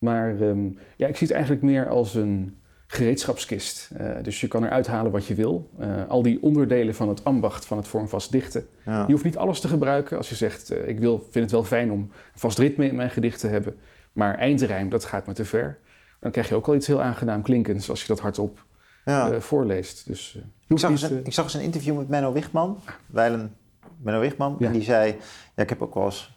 Maar 0.02 0.40
ehm, 0.40 0.64
ja, 0.96 1.06
ik 1.06 1.16
zie 1.16 1.26
het 1.26 1.30
eigenlijk 1.36 1.62
meer 1.64 1.88
als 1.88 2.14
een 2.14 2.56
gereedschapskist. 2.86 3.90
Eh, 3.96 4.10
dus 4.22 4.40
je 4.40 4.48
kan 4.48 4.64
eruit 4.64 4.86
halen 4.86 5.12
wat 5.12 5.26
je 5.26 5.34
wil. 5.34 5.70
Eh, 5.78 6.08
al 6.08 6.22
die 6.22 6.42
onderdelen 6.42 6.94
van 6.94 7.08
het 7.08 7.24
ambacht 7.24 7.64
van 7.64 7.76
het 7.76 7.88
vormvast 7.88 8.32
dichten. 8.32 8.66
Ja. 8.84 9.04
Je 9.06 9.12
hoeft 9.12 9.24
niet 9.24 9.36
alles 9.36 9.60
te 9.60 9.68
gebruiken. 9.68 10.16
Als 10.16 10.28
je 10.28 10.34
zegt, 10.34 10.70
eh, 10.70 10.88
ik 10.88 10.98
wil, 10.98 11.18
vind 11.18 11.44
het 11.44 11.50
wel 11.50 11.64
fijn 11.64 11.90
om 11.90 11.98
een 12.00 12.10
vast 12.34 12.58
ritme 12.58 12.86
in 12.88 12.94
mijn 12.96 13.10
gedicht 13.10 13.40
te 13.40 13.46
hebben. 13.46 13.76
Maar 14.12 14.34
eindrijm, 14.34 14.88
dat 14.88 15.04
gaat 15.04 15.26
me 15.26 15.32
te 15.32 15.44
ver. 15.44 15.78
Dan 16.20 16.30
krijg 16.30 16.48
je 16.48 16.54
ook 16.54 16.66
al 16.68 16.74
iets 16.74 16.86
heel 16.86 17.02
aangenaam 17.02 17.42
klinkends 17.42 17.90
als 17.90 18.00
je 18.00 18.06
dat 18.06 18.20
hardop 18.20 18.64
Ja. 19.04 19.40
voorleest. 19.40 20.06
Dus, 20.06 20.38
Ik 20.68 20.78
zag, 20.78 20.90
niet, 20.90 21.02
eens 21.02 21.10
een, 21.10 21.24
ik 21.24 21.32
zag 21.32 21.44
eens 21.44 21.54
een 21.54 21.60
interview 21.60 21.96
met 21.96 22.08
Menno 22.08 22.32
Wichman, 22.32 22.78
wijlen 23.06 23.54
Menno 23.98 24.20
Wichman, 24.20 24.56
Ja. 24.58 24.66
en 24.66 24.72
die 24.72 24.82
zei, 24.82 25.16
ja, 25.56 25.62
ik 25.62 25.68
heb 25.68 25.82
ook 25.82 25.94
wel 25.94 26.04
eens 26.04 26.34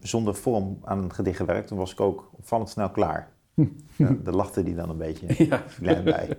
zonder 0.00 0.34
vorm 0.34 0.78
aan 0.82 0.98
een 0.98 1.12
gedicht 1.12 1.36
gewerkt, 1.36 1.68
toen 1.68 1.78
was 1.78 1.92
ik 1.92 2.00
ook 2.00 2.30
opvallend 2.32 2.68
snel 2.68 2.90
klaar. 2.90 3.34
Ja, 3.96 4.16
daar 4.22 4.34
lachte 4.34 4.62
hij 4.62 4.74
dan 4.74 4.90
een 4.90 4.96
beetje 4.96 5.26
ja. 5.48 5.64
klein 5.80 6.04
bij. 6.04 6.38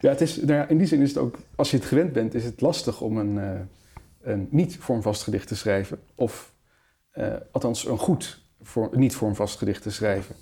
Ja, 0.00 0.10
het 0.10 0.20
is, 0.20 0.36
nou 0.36 0.52
ja, 0.52 0.68
in 0.68 0.78
die 0.78 0.86
zin 0.86 1.00
is 1.00 1.08
het 1.08 1.18
ook, 1.18 1.38
als 1.54 1.70
je 1.70 1.76
het 1.76 1.86
gewend 1.86 2.12
bent, 2.12 2.34
is 2.34 2.44
het 2.44 2.60
lastig 2.60 3.00
om 3.00 3.16
een, 3.16 3.38
eh, 3.38 3.60
een 4.22 4.48
niet 4.50 4.76
vormvast 4.76 5.22
gedicht 5.22 5.48
te 5.48 5.56
schrijven. 5.56 5.98
Of 6.14 6.54
eh, 7.10 7.34
althans 7.50 7.86
een 7.86 7.98
goed 7.98 8.42
voor, 8.62 8.90
niet 8.92 9.14
vormvast 9.14 9.58
gedicht 9.58 9.82
te 9.82 9.90
schrijven. 9.90 10.34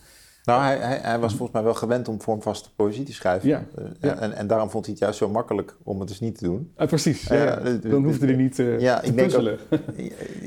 Nou, 0.44 0.62
hij, 0.62 0.76
hij, 0.78 0.98
hij 1.02 1.18
was 1.18 1.30
volgens 1.30 1.52
mij 1.52 1.62
wel 1.62 1.74
gewend 1.74 2.08
om 2.08 2.20
vormvaste 2.22 2.74
poëzie 2.74 3.04
te 3.04 3.12
schrijven. 3.12 3.48
Ja, 3.48 3.64
Eh, 3.76 3.84
ja. 4.00 4.18
En, 4.18 4.32
en 4.32 4.46
daarom 4.46 4.70
vond 4.70 4.84
hij 4.84 4.94
het 4.94 5.02
juist 5.02 5.18
zo 5.18 5.28
makkelijk 5.28 5.76
om 5.82 5.98
het 6.00 6.08
dus 6.08 6.20
niet 6.20 6.38
te 6.38 6.44
doen. 6.44 6.72
Ah, 6.76 6.86
precies, 6.88 7.22
ja, 7.28 7.34
Ja, 7.44 7.56
de- 7.56 7.78
dan 7.88 8.04
hoefde 8.04 8.26
hij 8.26 8.34
niet 8.36 8.58
eh, 8.58 8.80
Ja, 8.80 9.00
te 9.00 9.06
ik 9.06 9.14
puzzelen. 9.14 9.58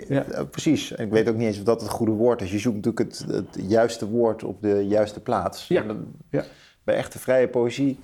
Ja. 0.07 0.23
Eh, 0.23 0.43
precies. 0.51 0.91
En 0.95 1.05
ik 1.05 1.11
weet 1.11 1.29
ook 1.29 1.35
niet 1.35 1.47
eens 1.47 1.57
of 1.57 1.63
dat 1.63 1.81
het 1.81 1.89
goede 1.89 2.11
woord 2.11 2.41
is. 2.41 2.51
Je 2.51 2.59
zoekt 2.59 2.75
natuurlijk 2.85 3.11
het, 3.11 3.25
het 3.31 3.63
juiste 3.67 4.07
woord 4.09 4.43
op 4.43 4.61
de 4.61 4.87
juiste 4.87 5.19
plaats. 5.21 5.67
Ja, 5.67 5.81
dan-. 5.81 6.05
Bij 6.83 6.95
echte 6.95 7.19
vrije 7.19 7.47
poëzie 7.47 7.99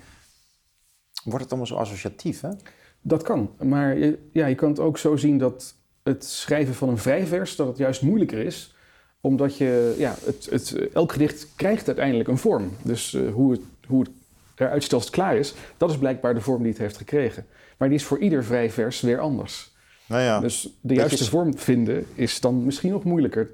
wordt 1.24 1.40
het 1.40 1.48
allemaal 1.48 1.66
zo 1.66 1.74
associatief, 1.76 2.40
hè? 2.40 2.48
Dat 3.00 3.22
kan, 3.22 3.50
maar 3.62 3.96
je, 3.98 4.18
ja, 4.32 4.46
je 4.46 4.54
kan 4.54 4.68
het 4.68 4.78
ook 4.78 4.98
zo 4.98 5.16
zien 5.16 5.38
dat 5.38 5.74
het 6.02 6.24
schrijven 6.24 6.74
van 6.74 6.88
een 6.88 6.98
vrijvers 6.98 7.56
dat 7.56 7.66
het 7.66 7.76
juist 7.76 8.02
moeilijker 8.02 8.38
is. 8.38 8.74
Omdat 9.24 9.56
je, 9.56 9.94
ja, 9.98 10.14
het, 10.24 10.48
het, 10.50 10.76
elk 10.92 11.12
gedicht 11.12 11.46
krijgt 11.56 11.86
uiteindelijk 11.86 12.28
een 12.28 12.38
vorm. 12.38 12.70
Dus 12.82 13.14
eh, 13.14 13.32
hoe, 13.32 13.52
het, 13.52 13.60
hoe 13.86 14.00
het 14.00 14.10
eruit 14.54 14.82
ziet 14.82 14.92
als 14.92 15.04
het 15.04 15.12
klaar 15.12 15.36
is, 15.36 15.54
dat 15.76 15.90
is 15.90 15.98
blijkbaar 15.98 16.34
de 16.34 16.40
vorm 16.40 16.62
die 16.62 16.72
het 16.72 16.80
heeft 16.80 16.96
gekregen. 16.96 17.46
Maar 17.76 17.88
die 17.88 17.98
is 17.98 18.04
voor 18.04 18.18
ieder 18.18 18.44
vrijvers 18.44 19.00
weer 19.00 19.18
anders. 19.20 19.70
Nou 20.06 20.22
ja. 20.22 20.40
Dus 20.40 20.68
de 20.80 20.94
juiste 20.94 21.22
is- 21.22 21.28
vorm 21.28 21.58
vinden 21.58 22.06
is 22.14 22.40
dan 22.40 22.64
misschien 22.64 22.90
nog 22.90 23.04
moeilijker. 23.04 23.50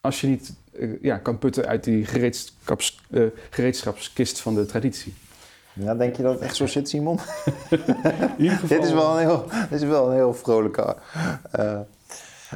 Als 0.00 0.20
je 0.20 0.26
niet 0.26 0.52
eh, 0.72 1.02
ja, 1.02 1.16
kan 1.18 1.38
putten 1.38 1.66
uit 1.66 1.84
die 1.84 2.04
gereedschaps, 2.04 3.00
eh, 3.10 3.22
gereedschapskist 3.50 4.40
van 4.40 4.54
de 4.54 4.66
traditie. 4.66 5.14
Ja, 5.72 5.94
denk 5.94 6.16
je 6.16 6.22
dat 6.22 6.32
het 6.34 6.42
echt 6.42 6.56
zo 6.56 6.66
zit, 6.66 6.88
Simon? 6.88 7.18
In 7.70 7.78
ieder 8.38 8.58
geval, 8.58 8.68
dit, 8.78 8.84
is 8.86 8.92
wel 8.92 9.10
een 9.12 9.18
heel, 9.18 9.46
dit 9.70 9.80
is 9.82 9.88
wel 9.88 10.08
een 10.08 10.14
heel 10.14 10.34
vrolijke 10.34 10.96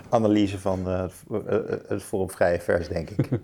analyse 0.08 0.58
van 0.58 0.88
eh, 0.88 1.00
het- 1.02 1.46
eh, 1.46 1.58
het 1.88 2.02
Forum 2.02 2.30
Vrije 2.30 2.60
Vers, 2.60 2.88
denk 2.88 3.10
ik. 3.10 3.28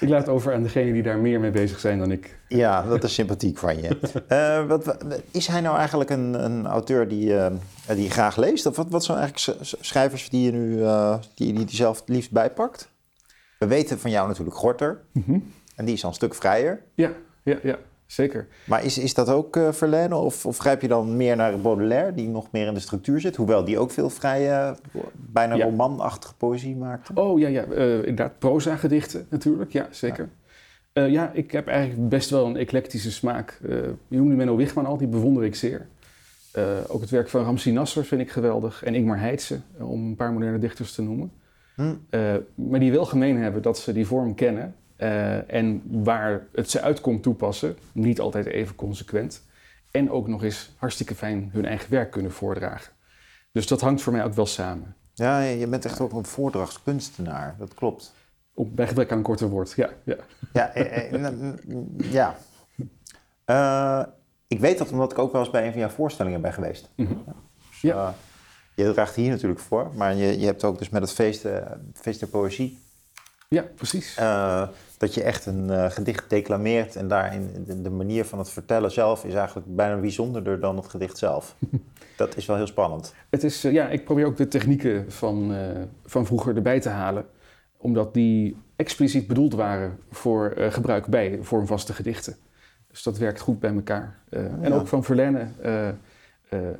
Ik 0.00 0.08
laat 0.08 0.20
het 0.20 0.28
over 0.28 0.54
aan 0.54 0.62
degenen 0.62 0.92
die 0.92 1.02
daar 1.02 1.18
meer 1.18 1.40
mee 1.40 1.50
bezig 1.50 1.80
zijn 1.80 1.98
dan 1.98 2.10
ik. 2.10 2.38
ja, 2.48 2.82
dat 2.82 3.04
is 3.04 3.14
sympathiek 3.14 3.58
van 3.58 3.82
je. 3.82 3.98
Eh, 4.28 4.66
wat, 4.66 4.96
is 5.30 5.46
hij 5.46 5.60
nou 5.60 5.76
eigenlijk 5.76 6.10
een, 6.10 6.44
een 6.44 6.66
auteur 6.66 7.08
die, 7.08 7.36
eh, 7.38 7.52
die 7.86 8.02
je 8.02 8.10
graag 8.10 8.36
leest? 8.36 8.66
Of 8.66 8.76
wat, 8.76 8.90
wat 8.90 9.04
zijn 9.04 9.18
eigenlijk 9.18 9.62
sch- 9.64 9.74
schrijvers 9.80 10.28
die 10.30 10.44
je 10.44 10.52
nu 10.52 10.82
eh, 10.82 11.18
die, 11.34 11.52
die, 11.52 11.64
die 11.64 11.76
zelf 11.76 12.00
het 12.00 12.08
liefst 12.08 12.30
bijpakt? 12.30 12.88
We 13.58 13.66
weten 13.66 13.98
van 13.98 14.10
jou 14.10 14.28
natuurlijk 14.28 14.56
Gorter. 14.56 15.00
Mhm. 15.12 15.38
En 15.76 15.84
die 15.84 15.94
is 15.94 16.02
al 16.02 16.08
een 16.08 16.14
stuk 16.14 16.34
vrijer. 16.34 16.82
Ja, 16.94 17.10
ja, 17.42 17.58
ja, 17.62 17.78
zeker. 18.12 18.46
Maar 18.64 18.84
is, 18.84 18.98
is 18.98 19.14
dat 19.14 19.28
ook 19.28 19.56
uh, 19.56 19.72
Verlaine 19.72 20.16
of, 20.16 20.46
of 20.46 20.58
grijp 20.58 20.82
je 20.82 20.88
dan 20.88 21.16
meer 21.16 21.36
naar 21.36 21.60
Baudelaire, 21.60 22.14
die 22.14 22.28
nog 22.28 22.48
meer 22.52 22.66
in 22.66 22.74
de 22.74 22.80
structuur 22.80 23.20
zit? 23.20 23.36
Hoewel 23.36 23.64
die 23.64 23.78
ook 23.78 23.90
veel 23.90 24.10
vrije, 24.10 24.76
bijna 25.14 25.54
ja. 25.54 25.64
romanachtige 25.64 26.34
poëzie 26.34 26.76
maakte. 26.76 27.12
Oh 27.14 27.38
ja, 27.38 27.48
ja 27.48 27.66
uh, 27.66 27.94
inderdaad. 27.94 28.38
Proza-gedichten 28.38 29.26
natuurlijk, 29.28 29.72
ja, 29.72 29.88
zeker. 29.90 30.28
Ja. 30.92 31.02
Uh, 31.02 31.10
ja. 31.10 31.30
ik 31.32 31.50
heb 31.52 31.68
eigenlijk 31.68 32.08
best 32.08 32.30
wel 32.30 32.46
een 32.46 32.56
eclectische 32.56 33.12
smaak. 33.12 33.58
je 34.08 34.16
noemde 34.16 34.34
Menno 34.34 34.56
Wichman 34.56 34.86
al, 34.86 34.96
die 34.96 35.08
bewonder 35.08 35.44
ik 35.44 35.54
zeer. 35.54 35.86
ook 36.86 37.00
het 37.00 37.10
werk 37.10 37.28
van 37.28 37.44
Ramsi 37.44 37.72
Nasser 37.72 38.04
vind 38.04 38.20
ik 38.20 38.30
geweldig. 38.30 38.82
En 38.82 38.94
Ingmar 38.94 39.20
Heitse, 39.20 39.60
om 39.78 40.06
een 40.06 40.16
paar 40.16 40.32
moderne 40.32 40.58
dichters 40.58 40.94
te 40.94 41.02
noemen. 41.02 41.32
Hm. 41.74 41.94
maar 42.54 42.80
die 42.80 42.92
wel 42.92 43.04
gemeen 43.04 43.36
hebben 43.36 43.62
dat 43.62 43.78
ze 43.78 43.92
die 43.92 44.06
vorm 44.06 44.34
kennen 44.34 44.74
uh, 45.02 45.52
en 45.54 45.82
waar 46.04 46.46
het 46.52 46.70
ze 46.70 46.80
uitkomt 46.80 47.22
toepassen, 47.22 47.76
niet 47.92 48.20
altijd 48.20 48.46
even 48.46 48.74
consequent. 48.74 49.42
En 49.90 50.10
ook 50.10 50.28
nog 50.28 50.42
eens 50.42 50.72
hartstikke 50.76 51.14
fijn 51.14 51.50
hun 51.52 51.64
eigen 51.64 51.90
werk 51.90 52.10
kunnen 52.10 52.32
voordragen. 52.32 52.92
Dus 53.52 53.66
dat 53.66 53.80
hangt 53.80 54.02
voor 54.02 54.12
mij 54.12 54.24
ook 54.24 54.34
wel 54.34 54.46
samen. 54.46 54.94
Ja, 55.14 55.40
je 55.40 55.66
bent 55.66 55.84
echt 55.84 56.00
ook 56.00 56.12
een 56.12 56.24
voordrachtskunstenaar, 56.24 57.54
dat 57.58 57.74
klopt. 57.74 58.14
Op, 58.54 58.76
bij 58.76 58.86
gebrek 58.86 59.10
aan 59.10 59.16
een 59.16 59.22
korter 59.22 59.48
woord, 59.48 59.72
ja. 59.72 59.90
Ja, 60.04 60.16
ja. 60.52 60.74
Eh, 60.74 61.12
eh, 61.26 61.44
ja. 61.96 62.36
Uh, 63.46 64.12
ik 64.46 64.60
weet 64.60 64.78
dat 64.78 64.90
omdat 64.90 65.12
ik 65.12 65.18
ook 65.18 65.32
wel 65.32 65.40
eens 65.40 65.50
bij 65.50 65.64
een 65.64 65.70
van 65.70 65.80
jouw 65.80 65.90
voorstellingen 65.90 66.40
ben 66.40 66.52
geweest. 66.52 66.90
Mm 66.96 67.06
-hmm. 67.06 67.24
dus, 67.70 67.80
ja. 67.80 68.14
je 68.74 68.92
draagt 68.92 69.14
hier 69.14 69.30
natuurlijk 69.30 69.60
voor, 69.60 69.90
maar 69.94 70.14
je, 70.14 70.38
je 70.38 70.46
hebt 70.46 70.64
ook 70.64 70.78
dus 70.78 70.88
met 70.88 71.02
het 71.02 71.12
feest, 71.12 71.46
feest 71.94 72.20
der 72.20 72.28
poëzie 72.28 72.78
ja, 73.54 73.64
precies. 73.74 74.18
Uh, 74.18 74.68
dat 74.98 75.14
je 75.14 75.22
echt 75.22 75.46
een 75.46 75.68
uh, 75.68 75.90
gedicht 75.90 76.30
declameert 76.30 76.96
en 76.96 77.08
daarin 77.08 77.64
de, 77.66 77.82
de, 77.82 77.90
manier 77.90 78.24
van 78.24 78.38
het 78.38 78.50
vertellen 78.50 78.90
zelf 78.90 79.24
is 79.24 79.34
eigenlijk 79.34 79.76
bijna 79.76 79.96
bijzonderder 79.96 80.60
dan 80.60 80.76
het 80.76 80.88
gedicht 80.88 81.18
zelf. 81.18 81.56
dat 82.16 82.36
is 82.36 82.46
wel 82.46 82.56
heel 82.56 82.66
spannend. 82.66 83.14
Het 83.30 83.44
is, 83.44 83.64
uh, 83.64 83.72
ja, 83.72 83.88
ik 83.88 84.04
probeer 84.04 84.26
ook 84.26 84.36
de 84.36 84.48
technieken 84.48 85.12
van, 85.12 85.54
van 86.04 86.26
vroeger 86.26 86.56
erbij 86.56 86.80
te 86.80 86.88
halen, 86.88 87.26
omdat 87.76 88.14
die 88.14 88.56
expliciet 88.76 89.26
bedoeld 89.26 89.54
waren 89.54 89.98
voor 90.10 90.54
gebruik 90.56 91.06
bij 91.06 91.38
vormvaste 91.42 91.92
gedichten. 91.92 92.36
Dus 92.90 93.02
dat 93.02 93.18
werkt 93.18 93.40
goed 93.40 93.60
bij 93.60 93.74
elkaar. 93.74 94.18
En 94.60 94.72
ook 94.72 94.88
van 94.88 95.04
Verlaine. 95.04 95.48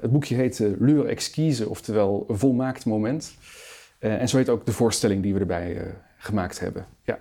het 0.00 0.10
boekje 0.10 0.34
heet 0.34 0.58
L'heure 0.58 1.08
exquise, 1.08 1.68
oftewel 1.68 2.24
volmaakt 2.28 2.84
moment. 2.84 3.34
en 3.98 4.28
zo 4.28 4.36
heet 4.36 4.48
ook 4.48 4.66
de 4.66 4.72
voorstelling 4.72 5.22
die 5.22 5.34
we 5.34 5.40
erbij 5.40 5.94
gemaakt 6.20 6.60
hebben. 6.60 6.86
Ja. 7.02 7.18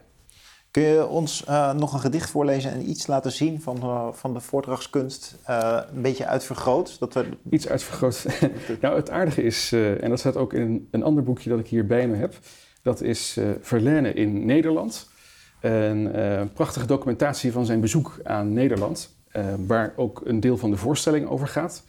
Kun 0.72 0.84
je 0.84 1.08
ons 1.08 1.46
uh, 1.48 1.74
nog 1.74 1.94
een 1.94 2.00
gedicht 2.00 2.30
voorlezen 2.30 2.72
en 2.72 2.90
iets 2.90 3.08
laten 3.08 3.32
zien 3.32 3.62
van, 3.62 3.78
uh, 3.78 4.08
van 4.12 4.34
de 4.34 4.40
voordragskunst? 4.40 5.36
Uh, 5.50 5.80
een 5.94 6.02
beetje 6.02 6.26
uitvergroot? 6.26 7.00
Dat 7.00 7.14
we... 7.14 7.26
Iets 7.50 7.68
uitvergroot. 7.68 8.26
nou, 8.82 8.96
het 8.96 9.10
aardige 9.10 9.44
is, 9.44 9.72
en 9.72 10.10
dat 10.10 10.20
staat 10.20 10.38
ook 10.38 10.54
in 10.54 10.88
een 10.92 11.04
ander 11.04 11.24
boekje 11.24 11.50
dat 11.50 11.60
ik 11.60 11.68
hier 11.68 11.86
bij 11.86 12.08
me 12.08 12.16
heb, 12.16 12.34
dat 12.82 13.02
is 13.02 13.40
Verlaine 13.62 14.14
in 14.14 14.46
Nederland. 14.46 15.10
Een 15.62 16.54
prachtige 16.54 16.86
documentatie 16.86 17.52
van 17.52 17.66
zijn 17.66 17.80
bezoek 17.80 18.20
aan 18.24 18.54
Nederland, 18.54 19.16
waar 19.68 19.94
ook 19.96 20.22
een 20.26 20.40
deel 20.40 20.58
van 20.58 20.72
de 20.72 20.78
voorstelling 20.78 21.28
over 21.28 21.48
gaat. 21.48 21.84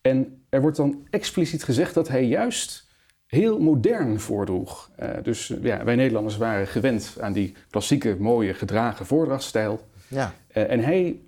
En 0.00 0.44
er 0.48 0.60
wordt 0.60 0.76
dan 0.76 1.06
expliciet 1.10 1.64
gezegd 1.64 1.94
dat 1.94 2.08
hij 2.08 2.24
juist 2.24 2.89
heel 3.30 3.58
modern 3.58 4.20
voordroeg. 4.20 4.90
Uh, 5.02 5.08
dus 5.22 5.54
ja, 5.62 5.84
wij 5.84 5.94
Nederlanders 5.94 6.36
waren 6.36 6.66
gewend 6.66 7.16
aan 7.20 7.32
die 7.32 7.54
klassieke, 7.70 8.16
mooie, 8.18 8.54
gedragen 8.54 9.06
voordrachtstijl. 9.06 9.80
Ja. 10.08 10.34
Uh, 10.54 10.70
en 10.70 10.80
hij 10.80 11.20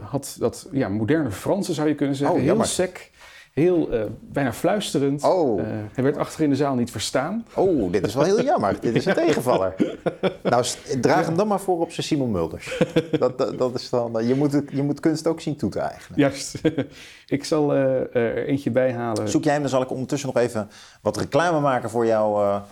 had 0.00 0.36
dat 0.38 0.68
ja, 0.72 0.88
moderne 0.88 1.30
Franse, 1.30 1.74
zou 1.74 1.88
je 1.88 1.94
kunnen 1.94 2.16
zeggen, 2.16 2.36
oh, 2.36 2.42
heel 2.42 2.64
sec. 2.64 3.10
Heel 3.58 3.88
bijna 4.20 4.52
fluisterend. 4.52 5.24
Oh. 5.24 5.60
hij 5.92 6.04
werd 6.04 6.16
achter 6.16 6.42
in 6.42 6.50
de 6.50 6.56
zaal 6.56 6.74
niet 6.74 6.90
verstaan. 6.90 7.46
Oh, 7.54 7.92
dit 7.92 8.06
is 8.06 8.14
wel 8.14 8.24
heel 8.24 8.42
jammer. 8.42 8.80
dit 8.80 8.94
is 8.94 9.04
een 9.04 9.14
tegenvaller. 9.26 9.74
nou, 10.42 10.64
draag 11.00 11.26
hem 11.26 11.36
dan 11.36 11.48
maar 11.48 11.60
voor 11.60 11.80
op 11.80 11.92
zijn 11.92 12.06
Simon 12.06 12.30
Mulders. 12.30 12.82
Dat, 13.18 13.38
dat, 13.38 13.58
dat, 13.58 13.74
is 13.74 13.90
dan, 13.90 14.26
je, 14.26 14.34
moet, 14.34 14.62
je 14.70 14.82
moet 14.82 15.00
kunst 15.00 15.26
ook 15.26 15.40
zien 15.40 15.56
toe 15.56 15.70
te 15.70 15.78
eigenen. 15.78 16.18
Juist. 16.18 16.60
Ik 17.26 17.44
zal 17.44 17.74
uh, 17.74 18.16
er 18.16 18.46
eentje 18.46 18.70
bijhalen. 18.70 19.28
Zoek 19.28 19.44
jij 19.44 19.52
hem, 19.52 19.62
dan 19.62 19.70
zal 19.70 19.82
ik 19.82 19.90
ondertussen 19.90 20.30
nog 20.34 20.42
even 20.42 20.68
wat 21.02 21.16
reclame 21.16 21.60
maken 21.60 21.90
voor 21.90 22.06
jouw 22.06 22.62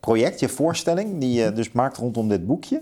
project, 0.00 0.40
je 0.40 0.48
voorstelling, 0.48 1.20
die 1.20 1.42
je 1.42 1.52
dus 1.52 1.72
maakt 1.72 1.96
rondom 1.96 2.28
dit 2.28 2.46
boekje. 2.46 2.80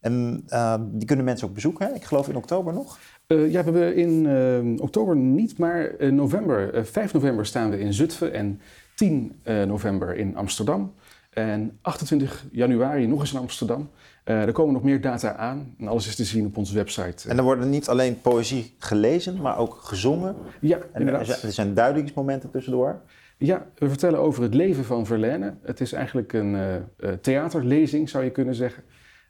En 0.00 0.44
die 0.80 1.06
kunnen 1.06 1.24
mensen 1.24 1.48
ook 1.48 1.54
bezoeken, 1.54 1.86
hè? 1.86 1.94
ik 1.94 2.04
geloof 2.04 2.28
in 2.28 2.36
oktober 2.36 2.72
nog. 2.72 2.98
Ja, 3.26 3.64
we 3.64 3.70
hebben 3.70 3.96
in 3.96 4.80
oktober 4.80 5.16
niet, 5.16 5.58
maar 5.58 6.00
in 6.00 6.14
november, 6.14 6.86
5 6.86 7.12
november 7.12 7.46
staan 7.46 7.70
we 7.70 7.78
in 7.78 7.92
Zutphen 7.92 8.32
en 8.32 8.60
10 8.94 9.40
november 9.66 10.16
in 10.16 10.36
Amsterdam. 10.36 10.92
En 11.36 11.78
28 11.82 12.44
januari 12.52 13.06
nog 13.06 13.20
eens 13.20 13.32
in 13.32 13.38
Amsterdam. 13.38 13.90
Uh, 14.24 14.42
er 14.42 14.52
komen 14.52 14.72
nog 14.72 14.82
meer 14.82 15.00
data 15.00 15.36
aan 15.36 15.74
en 15.78 15.88
alles 15.88 16.06
is 16.06 16.16
te 16.16 16.24
zien 16.24 16.46
op 16.46 16.56
onze 16.56 16.74
website. 16.74 17.28
En 17.28 17.36
er 17.36 17.42
worden 17.42 17.70
niet 17.70 17.88
alleen 17.88 18.20
poëzie 18.20 18.74
gelezen, 18.78 19.40
maar 19.40 19.58
ook 19.58 19.74
gezongen. 19.74 20.36
Ja, 20.60 20.78
en 20.92 21.00
inderdaad. 21.00 21.42
Er 21.42 21.52
zijn 21.52 21.74
duidelijkheidsmomenten 21.74 22.50
tussendoor. 22.50 23.00
Ja, 23.38 23.66
we 23.74 23.88
vertellen 23.88 24.20
over 24.20 24.42
het 24.42 24.54
leven 24.54 24.84
van 24.84 25.06
Verlaine. 25.06 25.54
Het 25.62 25.80
is 25.80 25.92
eigenlijk 25.92 26.32
een 26.32 26.54
uh, 26.54 27.12
theaterlezing, 27.20 28.08
zou 28.08 28.24
je 28.24 28.30
kunnen 28.30 28.54
zeggen. 28.54 28.82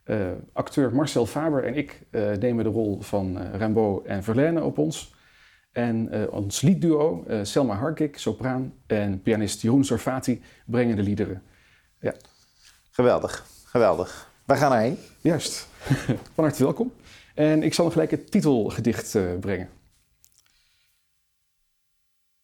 Uh, 0.07 0.31
acteur 0.53 0.95
Marcel 0.95 1.25
Faber 1.25 1.63
en 1.63 1.75
ik 1.75 2.01
nemen 2.39 2.63
de 2.63 2.69
rol 2.69 3.01
van 3.01 3.51
Rimbaud 3.51 4.05
en 4.05 4.23
Verlaine 4.23 4.63
op 4.63 4.77
ons. 4.77 5.15
En 5.71 6.29
ons 6.31 6.61
liedduo, 6.61 7.25
Selma 7.41 7.75
Harkik, 7.75 8.17
sopraan, 8.17 8.73
en 8.85 9.21
pianist 9.21 9.61
Jeroen 9.61 9.85
Sarfati 9.85 10.41
brengen 10.65 10.95
de 10.95 11.01
liederen. 11.01 11.43
Ja. 11.99 12.13
Geweldig, 12.91 13.45
geweldig. 13.65 14.31
Wij 14.45 14.57
gaan 14.57 14.71
erheen. 14.71 14.97
Juist. 15.21 15.67
Van 16.33 16.43
harte 16.43 16.63
welkom. 16.63 16.93
En 17.35 17.63
ik 17.63 17.73
zal 17.73 17.83
nog 17.83 17.93
gelijk 17.93 18.11
het 18.11 18.31
titelgedicht 18.31 19.13
uh, 19.13 19.39
brengen. 19.39 19.69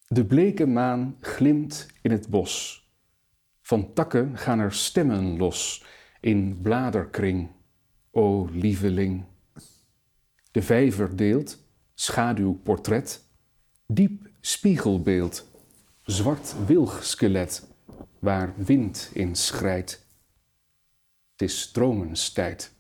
De 0.08 0.26
bleke 0.26 0.66
maan 0.66 1.18
glimt 1.20 1.88
in 2.02 2.12
het 2.12 2.28
bos. 2.28 2.84
Van 3.62 3.94
takken 3.94 4.38
gaan 4.38 4.60
er 4.60 4.74
stemmen 4.74 5.38
los 5.38 5.86
in 6.24 6.60
bladerkring, 6.62 7.50
o 8.12 8.50
lieveling. 8.52 9.24
De 10.52 10.62
vijver 10.62 11.16
deelt 11.16 11.58
schaduwportret, 11.94 13.24
diep 13.88 14.30
spiegelbeeld, 14.40 15.50
zwart 16.04 16.56
wilgskelet, 16.66 17.68
waar 18.20 18.54
wind 18.58 19.10
in 19.14 19.36
schrijdt 19.36 20.04
het 21.34 21.42
is 21.42 21.62
stromenstijd. 21.62 22.74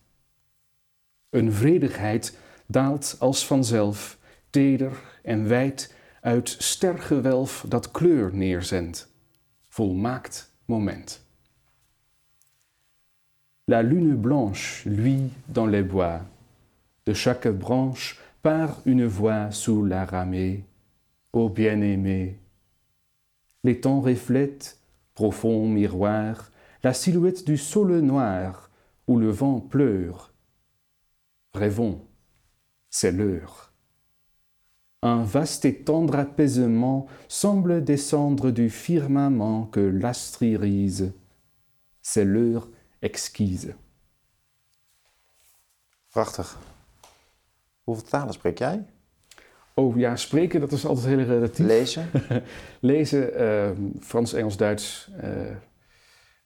Een 1.30 1.54
vredigheid 1.54 2.38
daalt 2.68 3.16
als 3.20 3.46
vanzelf, 3.46 4.18
teder 4.50 5.20
en 5.24 5.48
wijd 5.48 5.94
uit 6.22 6.56
stergewelf 6.60 7.66
dat 7.68 7.92
kleur 7.92 8.36
neerzendt. 8.36 9.12
Volmaakt 9.70 10.54
moment. 10.66 11.23
La 13.70 13.82
lune 13.82 14.14
blanche 14.14 14.84
luit 14.86 15.30
dans 15.48 15.66
les 15.66 15.84
bois. 15.84 16.20
De 17.06 17.14
chaque 17.14 17.48
branche 17.48 18.20
part 18.42 18.82
une 18.86 19.06
voix 19.06 19.52
sous 19.52 19.86
la 19.86 20.04
ramée. 20.04 20.66
Ô 21.32 21.48
bien-aimé. 21.48 22.40
Les 23.64 23.80
temps 23.80 24.02
reflètent, 24.02 24.82
profond 25.16 25.66
miroir, 25.70 26.52
la 26.84 26.94
silhouette 26.94 27.46
du 27.46 27.56
saule 27.56 28.00
noir 28.02 28.70
où 29.08 29.18
le 29.18 29.30
vent 29.30 29.62
pleure. 29.62 30.34
Rêvons, 31.54 32.02
c'est 32.90 33.14
l'heure. 33.14 33.72
Un 35.02 35.24
vaste 35.24 35.64
et 35.64 35.76
tendre 35.76 36.18
apaisement 36.20 37.08
semble 37.30 37.82
descendre 37.82 38.52
du 38.52 38.70
firmament 38.70 39.68
que 39.68 39.80
l'astre 39.80 40.44
irise. 40.44 41.14
C'est 42.02 42.26
l'heure 42.26 42.68
exquise. 43.04 43.74
Prachtig. 46.10 46.58
Hoeveel 47.84 48.06
talen 48.06 48.34
spreek 48.34 48.58
jij? 48.58 48.86
Oh 49.74 49.98
ja, 49.98 50.16
spreken, 50.16 50.60
dat 50.60 50.72
is 50.72 50.86
altijd 50.86 51.06
heel 51.06 51.26
relatief. 51.26 51.66
Lezen? 51.66 52.10
Lezen, 52.80 53.42
uh, 53.42 53.70
Frans, 54.02 54.34
Engels, 54.34 54.58
Duits, 54.58 55.10
uh, 55.24 55.56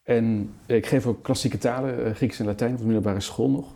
en 0.04 0.54
ik 0.66 0.86
geef 0.86 1.06
ook 1.06 1.24
klassieke 1.24 1.58
talen, 1.58 2.08
uh, 2.08 2.16
Grieks 2.16 2.40
en 2.40 2.46
Latijn, 2.46 2.72
op 2.72 2.78
de 2.78 2.84
middelbare 2.84 3.20
school 3.20 3.50
nog. 3.50 3.76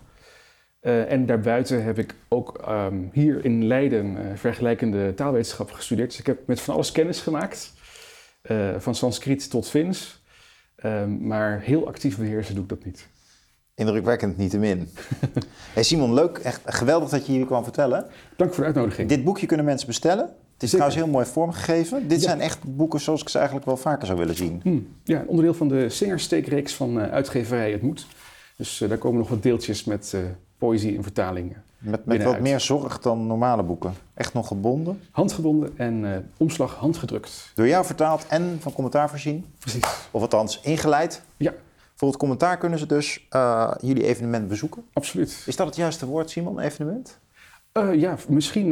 Uh, 0.82 1.12
en 1.12 1.26
daarbuiten 1.26 1.84
heb 1.84 1.98
ik 1.98 2.16
ook 2.28 2.68
um, 2.70 3.10
hier 3.14 3.46
in 3.46 3.68
Leiden 3.68 4.38
vergelijkende 4.38 5.14
taalwetenschappen 5.14 5.76
gestudeerd. 5.76 6.10
Dus 6.10 6.20
ik 6.20 6.26
heb 6.26 6.48
met 6.48 6.62
van 6.62 6.74
alles 6.74 6.92
kennis 6.92 7.22
gemaakt, 7.22 7.74
van 8.78 8.96
Sanskriet 8.96 9.50
tot 9.50 9.70
Fins. 9.70 10.21
Ehm, 10.82 11.28
maar 11.28 11.60
heel 11.60 11.88
actief 11.88 12.18
beheersen 12.18 12.56
doe 12.56 12.64
ik 12.64 12.70
dat 12.70 12.86
niet. 12.86 13.08
Indrukwekkend 13.76 14.38
niet 14.38 14.50
te 14.50 14.58
min. 14.58 14.90
hey 15.74 15.84
Simon, 15.84 16.14
leuk. 16.14 16.38
Echt 16.38 16.62
geweldig 16.66 17.10
dat 17.10 17.26
je 17.26 17.32
hier 17.32 17.46
kwam 17.46 17.64
vertellen. 17.64 18.06
Dank 18.38 18.54
voor 18.54 18.60
de 18.60 18.66
uitnodiging. 18.66 19.10
Dit 19.10 19.24
boekje 19.24 19.46
kunnen 19.46 19.66
mensen 19.66 19.88
bestellen. 19.88 20.30
Het 20.54 20.64
is 20.64 20.70
trouwens 20.70 20.96
heel 20.96 21.08
mooi 21.08 21.26
vormgegeven. 21.26 22.08
Dit 22.08 22.22
zijn 22.22 22.42
echt 22.42 22.76
boeken 22.76 23.00
zoals 23.00 23.22
ik 23.22 23.30
ze 23.30 23.38
eigenlijk 23.38 23.68
wel 23.68 23.78
vaker 23.78 24.06
zou 24.06 24.20
willen 24.20 24.36
zien. 24.36 24.60
Hm. 24.64 24.80
Ja, 25.04 25.24
onderdeel 25.28 25.54
van 25.54 25.68
de 25.68 25.90
Singersteekreeks 25.90 26.74
van 26.74 26.98
uh, 26.98 27.12
uitgeverij 27.12 27.72
Het 27.72 27.82
Moet. 27.82 28.06
Dus 28.58 28.82
uh, 28.82 28.90
daar 28.90 28.98
komen 28.98 29.20
nog 29.20 29.30
wat 29.30 29.44
deeltjes 29.44 29.84
met 29.84 30.12
uh, 30.16 30.22
poëzie 30.58 30.98
en 30.98 31.04
vertalingen. 31.04 31.64
Met, 31.82 32.06
met 32.06 32.24
wat 32.24 32.40
meer 32.40 32.60
zorg 32.60 33.00
dan 33.00 33.28
normale 33.28 33.64
boeken. 33.64 33.94
Echt 34.14 34.34
nog 34.34 34.48
gebonden? 34.48 35.02
Handgebonden 35.12 35.78
en 35.78 36.30
omslag 36.38 36.76
handgedrukt. 36.76 37.52
Door 37.56 37.68
jou 37.68 37.86
vertaald 37.86 38.26
en 38.28 38.58
van 38.60 38.74
commentaar 38.74 39.10
voorzien? 39.10 39.46
Precies. 39.60 39.84
Of 40.12 40.22
althans 40.22 40.60
ingeleid? 40.62 41.22
Ja. 41.38 41.54
Voor 41.96 42.08
het 42.08 42.18
commentaar 42.18 42.58
kunnen 42.58 42.80
ze 42.80 42.86
dus 42.86 43.28
jullie 43.80 44.04
evenement 44.04 44.48
bezoeken? 44.48 44.84
Absoluut. 44.94 45.44
Is 45.46 45.56
dat 45.56 45.68
het 45.68 45.76
juiste 45.76 46.06
woord, 46.06 46.30
Simon, 46.30 46.60
evenement? 46.60 47.20
Uh, 47.74 47.94
ja, 47.94 48.16
misschien, 48.28 48.72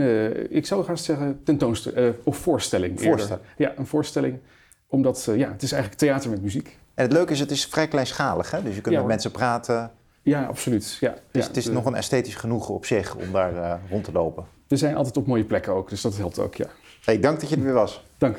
ik 0.52 0.65
zou 0.65 0.84
graag 0.84 1.00
zeggen 1.00 1.43
tentoonstelling 1.43 2.15
of 2.24 2.38
voorstelling. 2.38 3.02
Voorstelling. 3.02 3.45
Ja, 3.58 3.74
een 3.78 3.88
voorstelling. 3.88 4.39
Omdat, 4.88 5.24
ja, 5.36 5.52
het 5.52 5.63
is 5.63 5.72
eigenlijk 5.72 6.02
theater 6.02 6.30
met 6.30 6.41
muziek. 6.41 6.78
En 6.93 7.04
het 7.04 7.13
leuke 7.13 7.34
is, 7.34 7.39
het 7.39 7.52
is 7.52 7.65
vrij 7.65 7.88
kleinschalig, 7.88 8.52
hè? 8.52 8.63
Dus 8.63 8.76
je 8.76 8.82
kunt 8.82 8.95
Ja, 8.95 9.02
met 9.02 9.10
mensen 9.10 9.32
praten. 9.32 9.91
Ja, 10.30 10.46
absoluut. 10.46 10.98
Ja, 11.00 11.15
Dus 11.32 11.42
ja, 11.44 11.48
het 11.48 11.58
is 11.58 11.63
de- 11.65 11.72
nog 11.72 11.86
een 11.86 11.96
esthetisch 11.96 12.36
genoegen 12.36 12.74
op 12.74 12.86
zich 12.86 13.15
om 13.15 13.32
daar 13.32 13.80
rond 13.89 14.04
te 14.04 14.12
lopen. 14.12 14.46
We 14.68 14.78
zijn 14.78 14.96
altijd 14.96 15.18
op 15.18 15.28
mooie 15.28 15.44
plekken 15.44 15.74
ook, 15.74 15.89
dus 15.89 16.02
dat 16.02 16.18
helpt 16.18 16.39
ook, 16.39 16.56
ja. 16.56 16.65
Hey, 17.04 17.20
dank 17.20 17.39
dat 17.39 17.50
je 17.50 17.56
er 17.56 17.63
weer 17.63 17.74
was. 17.74 18.04
Dank. 18.18 18.38